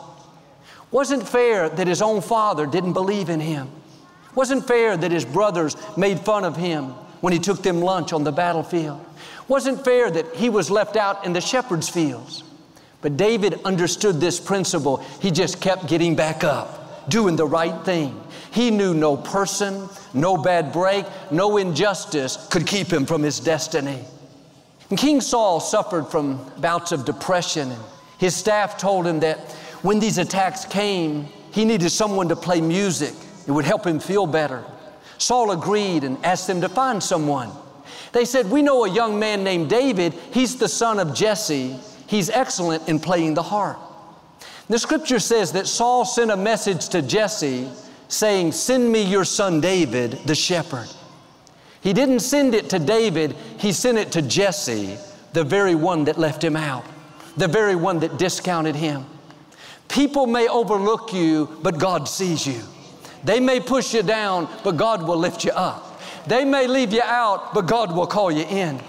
Wasn't 0.91 1.27
fair 1.27 1.69
that 1.69 1.87
his 1.87 2.03
own 2.03 2.21
father 2.21 2.67
didn't 2.67 2.93
believe 2.93 3.29
in 3.29 3.39
him. 3.39 3.71
Wasn't 4.35 4.67
fair 4.67 4.95
that 4.95 5.11
his 5.11 5.25
brothers 5.25 5.75
made 5.97 6.19
fun 6.19 6.43
of 6.43 6.55
him 6.55 6.93
when 7.23 7.31
he 7.31 7.39
took 7.39 7.63
them 7.63 7.79
lunch 7.79 8.11
on 8.11 8.25
the 8.25 8.33
battlefield. 8.33 8.99
Wasn't 9.47 9.85
fair 9.85 10.11
that 10.11 10.35
he 10.35 10.49
was 10.49 10.69
left 10.69 10.97
out 10.97 11.25
in 11.25 11.31
the 11.31 11.39
shepherd's 11.39 11.87
fields. 11.87 12.43
But 12.99 13.15
David 13.15 13.61
understood 13.63 14.19
this 14.19 14.41
principle. 14.41 14.97
He 15.21 15.31
just 15.31 15.61
kept 15.61 15.87
getting 15.87 16.17
back 16.17 16.43
up, 16.43 17.09
doing 17.09 17.37
the 17.37 17.45
right 17.45 17.81
thing. 17.85 18.21
He 18.51 18.71
knew 18.71 18.93
no 18.93 19.15
person, 19.15 19.87
no 20.13 20.35
bad 20.35 20.73
break, 20.73 21.05
no 21.31 21.55
injustice 21.55 22.45
could 22.51 22.67
keep 22.67 22.91
him 22.91 23.05
from 23.05 23.23
his 23.23 23.39
destiny. 23.39 24.03
And 24.89 24.99
King 24.99 25.21
Saul 25.21 25.61
suffered 25.61 26.09
from 26.09 26.45
bouts 26.57 26.91
of 26.91 27.05
depression, 27.05 27.71
and 27.71 27.81
his 28.17 28.35
staff 28.35 28.77
told 28.77 29.07
him 29.07 29.21
that 29.21 29.39
when 29.81 30.01
these 30.01 30.17
attacks 30.17 30.65
came, 30.65 31.29
he 31.53 31.63
needed 31.63 31.89
someone 31.89 32.27
to 32.27 32.35
play 32.35 32.59
music. 32.59 33.13
It 33.47 33.51
would 33.51 33.63
help 33.63 33.87
him 33.87 34.01
feel 34.01 34.27
better. 34.27 34.65
Saul 35.23 35.51
agreed 35.51 36.03
and 36.03 36.23
asked 36.25 36.47
them 36.47 36.59
to 36.59 36.67
find 36.67 37.01
someone. 37.01 37.49
They 38.11 38.25
said, 38.25 38.51
We 38.51 38.61
know 38.61 38.83
a 38.83 38.89
young 38.89 39.17
man 39.17 39.41
named 39.41 39.69
David. 39.69 40.13
He's 40.33 40.57
the 40.57 40.67
son 40.67 40.99
of 40.99 41.15
Jesse. 41.15 41.77
He's 42.07 42.29
excellent 42.29 42.89
in 42.89 42.99
playing 42.99 43.35
the 43.35 43.41
harp. 43.43 43.79
The 44.67 44.77
scripture 44.77 45.19
says 45.19 45.53
that 45.53 45.67
Saul 45.67 46.03
sent 46.03 46.29
a 46.29 46.35
message 46.35 46.89
to 46.89 47.01
Jesse 47.01 47.69
saying, 48.09 48.51
Send 48.51 48.91
me 48.91 49.01
your 49.01 49.23
son 49.23 49.61
David, 49.61 50.11
the 50.25 50.35
shepherd. 50.35 50.89
He 51.79 51.93
didn't 51.93 52.19
send 52.19 52.53
it 52.53 52.69
to 52.71 52.79
David, 52.79 53.33
he 53.57 53.71
sent 53.71 53.97
it 53.97 54.11
to 54.13 54.21
Jesse, 54.21 54.97
the 55.31 55.45
very 55.45 55.75
one 55.75 56.03
that 56.05 56.17
left 56.17 56.43
him 56.43 56.57
out, 56.57 56.85
the 57.37 57.47
very 57.47 57.77
one 57.77 57.99
that 57.99 58.17
discounted 58.17 58.75
him. 58.75 59.05
People 59.87 60.27
may 60.27 60.49
overlook 60.49 61.13
you, 61.13 61.57
but 61.61 61.77
God 61.79 62.09
sees 62.09 62.45
you. 62.45 62.61
They 63.23 63.39
may 63.39 63.59
push 63.59 63.93
you 63.93 64.03
down, 64.03 64.49
but 64.63 64.77
God 64.77 65.03
will 65.03 65.17
lift 65.17 65.43
you 65.43 65.51
up. 65.51 66.01
They 66.27 66.45
may 66.45 66.67
leave 66.67 66.93
you 66.93 67.01
out, 67.03 67.53
but 67.53 67.67
God 67.67 67.95
will 67.95 68.07
call 68.07 68.31
you 68.31 68.43
in. 68.43 68.79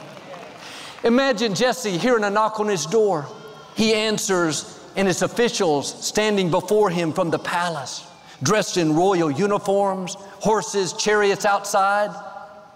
Imagine 1.02 1.54
Jesse 1.54 1.98
hearing 1.98 2.24
a 2.24 2.30
knock 2.30 2.60
on 2.60 2.68
his 2.68 2.86
door. 2.86 3.28
He 3.76 3.94
answers, 3.94 4.80
and 4.96 5.08
his 5.08 5.22
officials 5.22 6.06
standing 6.06 6.50
before 6.50 6.90
him 6.90 7.12
from 7.12 7.30
the 7.30 7.38
palace, 7.38 8.06
dressed 8.42 8.76
in 8.76 8.94
royal 8.94 9.30
uniforms, 9.30 10.14
horses, 10.14 10.92
chariots 10.92 11.44
outside. 11.44 12.10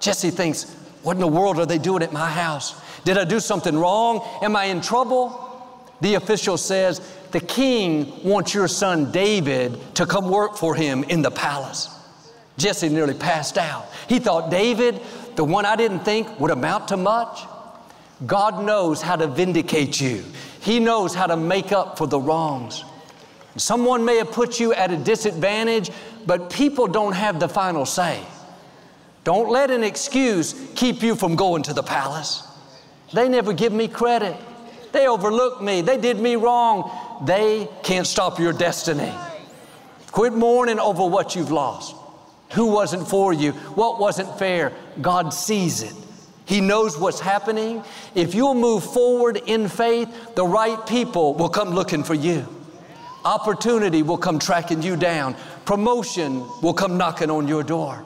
Jesse 0.01 0.31
thinks, 0.31 0.75
What 1.03 1.17
in 1.17 1.21
the 1.21 1.29
world 1.29 1.59
are 1.59 1.67
they 1.67 1.79
doing 1.79 2.03
at 2.03 2.13
my 2.13 2.29
house? 2.31 2.81
Did 3.05 3.19
I 3.19 3.25
do 3.25 3.41
something 3.41 3.77
wrong? 3.77 4.27
Am 4.43 4.57
I 4.57 4.65
in 4.65 4.81
trouble? 4.81 5.45
The 6.01 6.15
official 6.15 6.57
says, 6.57 7.01
The 7.31 7.41
king 7.41 8.23
wants 8.25 8.55
your 8.55 8.69
son 8.69 9.13
David 9.13 9.79
to 9.97 10.07
come 10.07 10.31
work 10.31 10.57
for 10.57 10.75
him 10.75 11.05
in 11.05 11.23
the 11.23 11.31
palace. 11.31 11.91
Jesse 12.57 12.89
nearly 12.89 13.15
passed 13.15 13.59
out. 13.59 13.87
He 14.09 14.19
thought, 14.19 14.51
David, 14.51 15.01
the 15.37 15.45
one 15.45 15.65
I 15.65 15.77
didn't 15.77 16.01
think 16.01 16.41
would 16.41 16.51
amount 16.51 16.89
to 16.89 16.97
much. 16.97 17.41
God 18.27 18.65
knows 18.65 19.01
how 19.01 19.17
to 19.17 19.29
vindicate 19.29 20.01
you. 20.01 20.25
He 20.61 20.81
knows 20.81 21.15
how 21.15 21.27
to 21.27 21.37
make 21.37 21.71
up 21.71 21.97
for 21.97 22.07
the 22.07 22.19
wrongs. 22.19 22.85
Someone 23.57 24.05
may 24.05 24.17
have 24.17 24.33
put 24.33 24.59
you 24.59 24.73
at 24.75 24.91
a 24.91 24.97
disadvantage, 24.97 25.91
but 26.27 26.51
people 26.51 26.87
don't 26.87 27.13
have 27.13 27.39
the 27.39 27.49
final 27.49 27.87
say. 27.87 28.21
Don't 29.25 29.51
let 29.51 29.71
an 29.71 29.85
excuse 29.85 30.55
keep 30.75 31.03
you 31.03 31.15
from 31.15 31.37
going 31.37 31.63
to 31.65 31.75
the 31.75 31.83
palace. 31.83 32.43
They 33.13 33.29
never 33.29 33.53
give 33.53 33.73
me 33.73 33.87
credit. 33.89 34.37
They 34.93 35.07
overlooked 35.07 35.63
me. 35.63 35.81
They 35.83 35.99
did 35.99 36.19
me 36.19 36.37
wrong. 36.37 36.91
They 37.25 37.69
can't 37.83 38.07
stop 38.07 38.39
your 38.39 38.53
destiny. 38.53 39.13
Quit 40.13 40.33
mourning 40.33 40.79
over 40.79 41.07
what 41.07 41.35
you've 41.35 41.51
lost. 41.51 41.95
Who 42.53 42.67
wasn't 42.67 43.07
for 43.09 43.33
you? 43.33 43.53
What 43.53 44.01
wasn't 44.01 44.39
fair? 44.39 44.73
God 45.01 45.35
sees 45.35 45.83
it. 45.83 45.95
He 46.47 46.63
knows 46.63 46.99
what's 46.99 47.21
happening. 47.21 47.85
If 48.15 48.35
you'll 48.35 48.55
move 48.55 48.83
forward 48.83 49.37
in 49.47 49.69
faith, 49.69 50.35
the 50.35 50.47
right 50.47 50.85
people 50.87 51.35
will 51.35 51.51
come 51.51 51.71
looking 51.71 52.03
for 52.03 52.15
you. 52.15 52.47
Opportunity 53.25 54.03
will 54.03 54.17
come 54.17 54.39
tracking 54.39 54.83
you 54.83 54.97
down. 54.97 55.37
Promotion 55.67 56.47
will 56.63 56.73
come 56.73 56.97
knocking 56.97 57.31
on 57.31 57.47
your 57.47 57.63
door. 57.63 58.03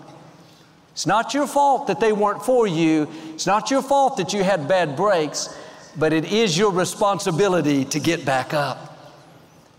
It's 0.90 1.06
not 1.06 1.32
your 1.34 1.46
fault 1.46 1.86
that 1.86 2.00
they 2.00 2.12
weren't 2.12 2.44
for 2.44 2.66
you. 2.66 3.08
It's 3.32 3.46
not 3.46 3.70
your 3.70 3.80
fault 3.82 4.16
that 4.16 4.32
you 4.32 4.42
had 4.42 4.66
bad 4.66 4.96
breaks, 4.96 5.56
but 5.96 6.12
it 6.12 6.32
is 6.32 6.58
your 6.58 6.72
responsibility 6.72 7.84
to 7.86 8.00
get 8.00 8.24
back 8.24 8.52
up. 8.52 8.91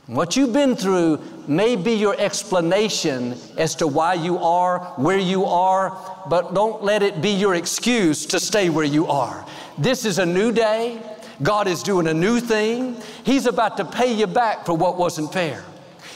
What 0.07 0.35
you've 0.35 0.51
been 0.51 0.75
through 0.75 1.21
may 1.47 1.77
be 1.77 1.93
your 1.93 2.19
explanation 2.19 3.37
as 3.57 3.73
to 3.75 3.87
why 3.87 4.15
you 4.15 4.37
are 4.37 4.79
where 4.97 5.17
you 5.17 5.45
are, 5.45 5.97
but 6.29 6.53
don't 6.53 6.83
let 6.83 7.01
it 7.01 7.21
be 7.21 7.29
your 7.29 7.55
excuse 7.55 8.25
to 8.25 8.39
stay 8.39 8.69
where 8.69 8.83
you 8.83 9.07
are. 9.07 9.45
This 9.77 10.03
is 10.03 10.19
a 10.19 10.25
new 10.25 10.51
day. 10.51 11.01
God 11.41 11.67
is 11.67 11.83
doing 11.83 12.07
a 12.07 12.13
new 12.13 12.41
thing. 12.41 12.97
He's 13.23 13.45
about 13.45 13.77
to 13.77 13.85
pay 13.85 14.13
you 14.13 14.27
back 14.27 14.65
for 14.65 14.75
what 14.75 14.97
wasn't 14.97 15.31
fair. 15.31 15.63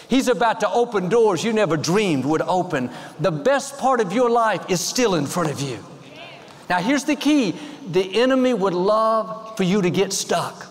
He's 0.10 0.28
about 0.28 0.60
to 0.62 0.70
open 0.70 1.08
doors 1.08 1.42
you 1.42 1.54
never 1.54 1.78
dreamed 1.78 2.26
would 2.26 2.42
open. 2.42 2.90
The 3.22 3.32
best 3.32 3.78
part 3.78 4.02
of 4.02 4.12
your 4.12 4.30
life 4.30 4.70
is 4.70 4.82
still 4.82 5.16
in 5.16 5.26
front 5.26 5.50
of 5.50 5.62
you. 5.62 5.84
Now, 6.70 6.80
here's 6.80 7.06
the 7.06 7.16
key 7.16 7.56
the 7.90 8.20
enemy 8.20 8.54
would 8.54 8.74
love 8.74 9.56
for 9.56 9.64
you 9.64 9.82
to 9.82 9.90
get 9.90 10.12
stuck, 10.12 10.68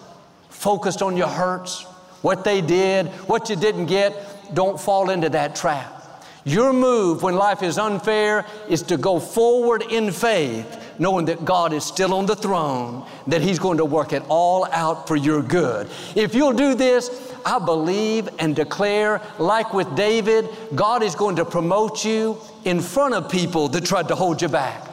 focused 0.50 1.00
on 1.00 1.16
your 1.16 1.28
hurts, 1.28 1.86
what 2.22 2.44
they 2.44 2.60
did, 2.60 3.06
what 3.28 3.50
you 3.50 3.56
didn't 3.56 3.86
get. 3.86 4.14
Don't 4.54 4.80
fall 4.80 5.10
into 5.10 5.28
that 5.30 5.56
trap. 5.56 5.96
Your 6.44 6.72
move 6.72 7.24
when 7.24 7.34
life 7.34 7.64
is 7.64 7.76
unfair 7.76 8.46
is 8.68 8.82
to 8.82 8.96
go 8.96 9.18
forward 9.18 9.82
in 9.90 10.12
faith, 10.12 10.94
knowing 10.96 11.26
that 11.26 11.44
God 11.44 11.72
is 11.72 11.84
still 11.84 12.14
on 12.14 12.26
the 12.26 12.36
throne, 12.36 13.04
that 13.26 13.42
He's 13.42 13.58
going 13.58 13.78
to 13.78 13.84
work 13.84 14.12
it 14.12 14.22
all 14.28 14.64
out 14.66 15.08
for 15.08 15.16
your 15.16 15.42
good. 15.42 15.88
If 16.14 16.36
you'll 16.36 16.52
do 16.52 16.76
this, 16.76 17.34
I 17.44 17.58
believe 17.58 18.28
and 18.38 18.54
declare, 18.54 19.20
like 19.40 19.74
with 19.74 19.92
David, 19.96 20.48
God 20.76 21.02
is 21.02 21.16
going 21.16 21.34
to 21.36 21.44
promote 21.44 22.04
you 22.04 22.38
in 22.64 22.80
front 22.80 23.14
of 23.14 23.28
people 23.28 23.66
that 23.70 23.84
tried 23.84 24.06
to 24.06 24.14
hold 24.14 24.40
you 24.40 24.48
back. 24.48 24.84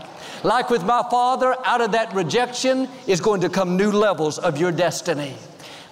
Like 0.43 0.71
with 0.71 0.83
my 0.83 1.03
father, 1.11 1.55
out 1.65 1.81
of 1.81 1.91
that 1.91 2.15
rejection 2.15 2.89
is 3.05 3.21
going 3.21 3.41
to 3.41 3.49
come 3.49 3.77
new 3.77 3.91
levels 3.91 4.39
of 4.39 4.57
your 4.57 4.71
destiny. 4.71 5.35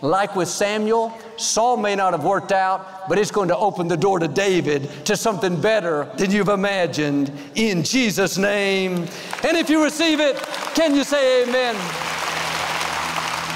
Like 0.01 0.35
with 0.35 0.47
Samuel, 0.47 1.15
Saul 1.37 1.77
may 1.77 1.95
not 1.95 2.13
have 2.13 2.23
worked 2.23 2.51
out, 2.51 3.07
but 3.07 3.19
it's 3.19 3.29
going 3.29 3.49
to 3.49 3.57
open 3.57 3.87
the 3.87 3.97
door 3.97 4.17
to 4.17 4.27
David 4.27 4.89
to 5.05 5.15
something 5.15 5.59
better 5.61 6.09
than 6.17 6.31
you've 6.31 6.49
imagined 6.49 7.31
in 7.53 7.83
Jesus' 7.83 8.37
name. 8.37 9.07
And 9.43 9.57
if 9.57 9.69
you 9.69 9.83
receive 9.83 10.19
it, 10.19 10.37
can 10.73 10.95
you 10.95 11.03
say 11.03 11.43
amen? 11.43 11.75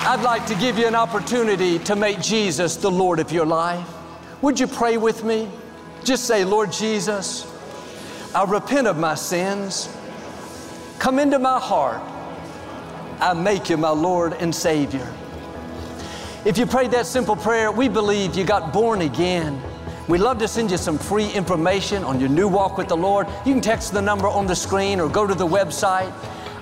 I'd 0.08 0.22
like 0.24 0.46
to 0.46 0.56
give 0.56 0.78
you 0.78 0.86
an 0.86 0.94
opportunity 0.94 1.80
to 1.80 1.96
make 1.96 2.22
Jesus 2.22 2.76
the 2.76 2.92
Lord 2.92 3.20
of 3.20 3.32
your 3.32 3.46
life. 3.46 3.88
Would 4.44 4.60
you 4.60 4.68
pray 4.68 4.98
with 4.98 5.24
me? 5.24 5.50
Just 6.04 6.26
say, 6.26 6.46
Lord 6.46 6.72
Jesus, 6.72 7.52
I 8.36 8.44
repent 8.44 8.86
of 8.86 8.98
my 9.00 9.16
sins. 9.16 9.90
Come 11.00 11.18
into 11.18 11.40
my 11.40 11.60
heart. 11.60 12.02
I 13.20 13.34
make 13.34 13.68
you 13.70 13.78
my 13.78 13.90
Lord 13.90 14.34
and 14.34 14.54
Savior. 14.54 15.12
If 16.46 16.60
you 16.60 16.68
prayed 16.68 16.92
that 16.92 17.08
simple 17.08 17.36
prayer, 17.36 17.72
we 17.72 17.90
believe 17.90 18.36
you 18.36 18.44
got 18.44 18.72
born 18.72 19.02
again. 19.02 19.60
We'd 20.08 20.20
love 20.20 20.38
to 20.38 20.48
send 20.48 20.70
you 20.70 20.78
some 20.78 21.00
free 21.00 21.32
information 21.32 22.04
on 22.04 22.20
your 22.20 22.30
new 22.30 22.48
walk 22.48 22.78
with 22.78 22.88
the 22.88 22.96
Lord. 22.96 23.26
You 23.48 23.54
can 23.54 23.62
text 23.62 23.94
the 23.94 24.02
number 24.04 24.28
on 24.28 24.46
the 24.46 24.56
screen 24.56 25.00
or 25.00 25.10
go 25.10 25.26
to 25.26 25.34
the 25.34 25.48
website. 25.48 26.14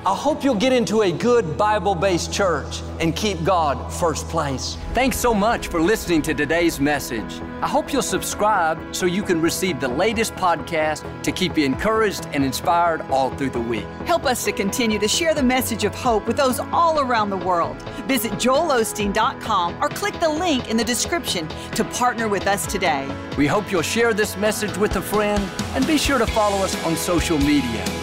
I 0.05 0.13
hope 0.13 0.43
you'll 0.43 0.55
get 0.55 0.73
into 0.73 1.03
a 1.03 1.11
good 1.13 1.57
Bible 1.57 1.95
based 1.95 2.33
church 2.33 2.81
and 2.99 3.15
keep 3.15 3.41
God 3.45 3.89
first 3.89 4.27
place. 4.27 4.75
Thanks 4.93 5.15
so 5.15 5.33
much 5.33 5.67
for 5.67 5.79
listening 5.81 6.21
to 6.23 6.33
today's 6.33 6.77
message. 6.77 7.39
I 7.61 7.69
hope 7.69 7.93
you'll 7.93 8.01
subscribe 8.01 8.93
so 8.93 9.05
you 9.05 9.23
can 9.23 9.41
receive 9.41 9.79
the 9.79 9.87
latest 9.87 10.35
podcast 10.35 11.23
to 11.23 11.31
keep 11.31 11.57
you 11.57 11.63
encouraged 11.63 12.27
and 12.33 12.43
inspired 12.43 12.99
all 13.03 13.29
through 13.37 13.51
the 13.51 13.61
week. 13.61 13.85
Help 14.05 14.25
us 14.25 14.43
to 14.43 14.51
continue 14.51 14.99
to 14.99 15.07
share 15.07 15.33
the 15.33 15.41
message 15.41 15.85
of 15.85 15.95
hope 15.95 16.27
with 16.27 16.35
those 16.35 16.59
all 16.59 16.99
around 16.99 17.29
the 17.29 17.37
world. 17.37 17.81
Visit 18.05 18.33
joelosteen.com 18.33 19.81
or 19.81 19.87
click 19.87 20.19
the 20.19 20.27
link 20.27 20.69
in 20.69 20.75
the 20.75 20.83
description 20.83 21.47
to 21.75 21.85
partner 21.85 22.27
with 22.27 22.45
us 22.45 22.67
today. 22.67 23.07
We 23.37 23.47
hope 23.47 23.71
you'll 23.71 23.81
share 23.81 24.13
this 24.13 24.35
message 24.35 24.75
with 24.75 24.97
a 24.97 25.01
friend 25.01 25.49
and 25.75 25.87
be 25.87 25.97
sure 25.97 26.17
to 26.17 26.27
follow 26.27 26.57
us 26.57 26.75
on 26.83 26.97
social 26.97 27.37
media. 27.37 28.02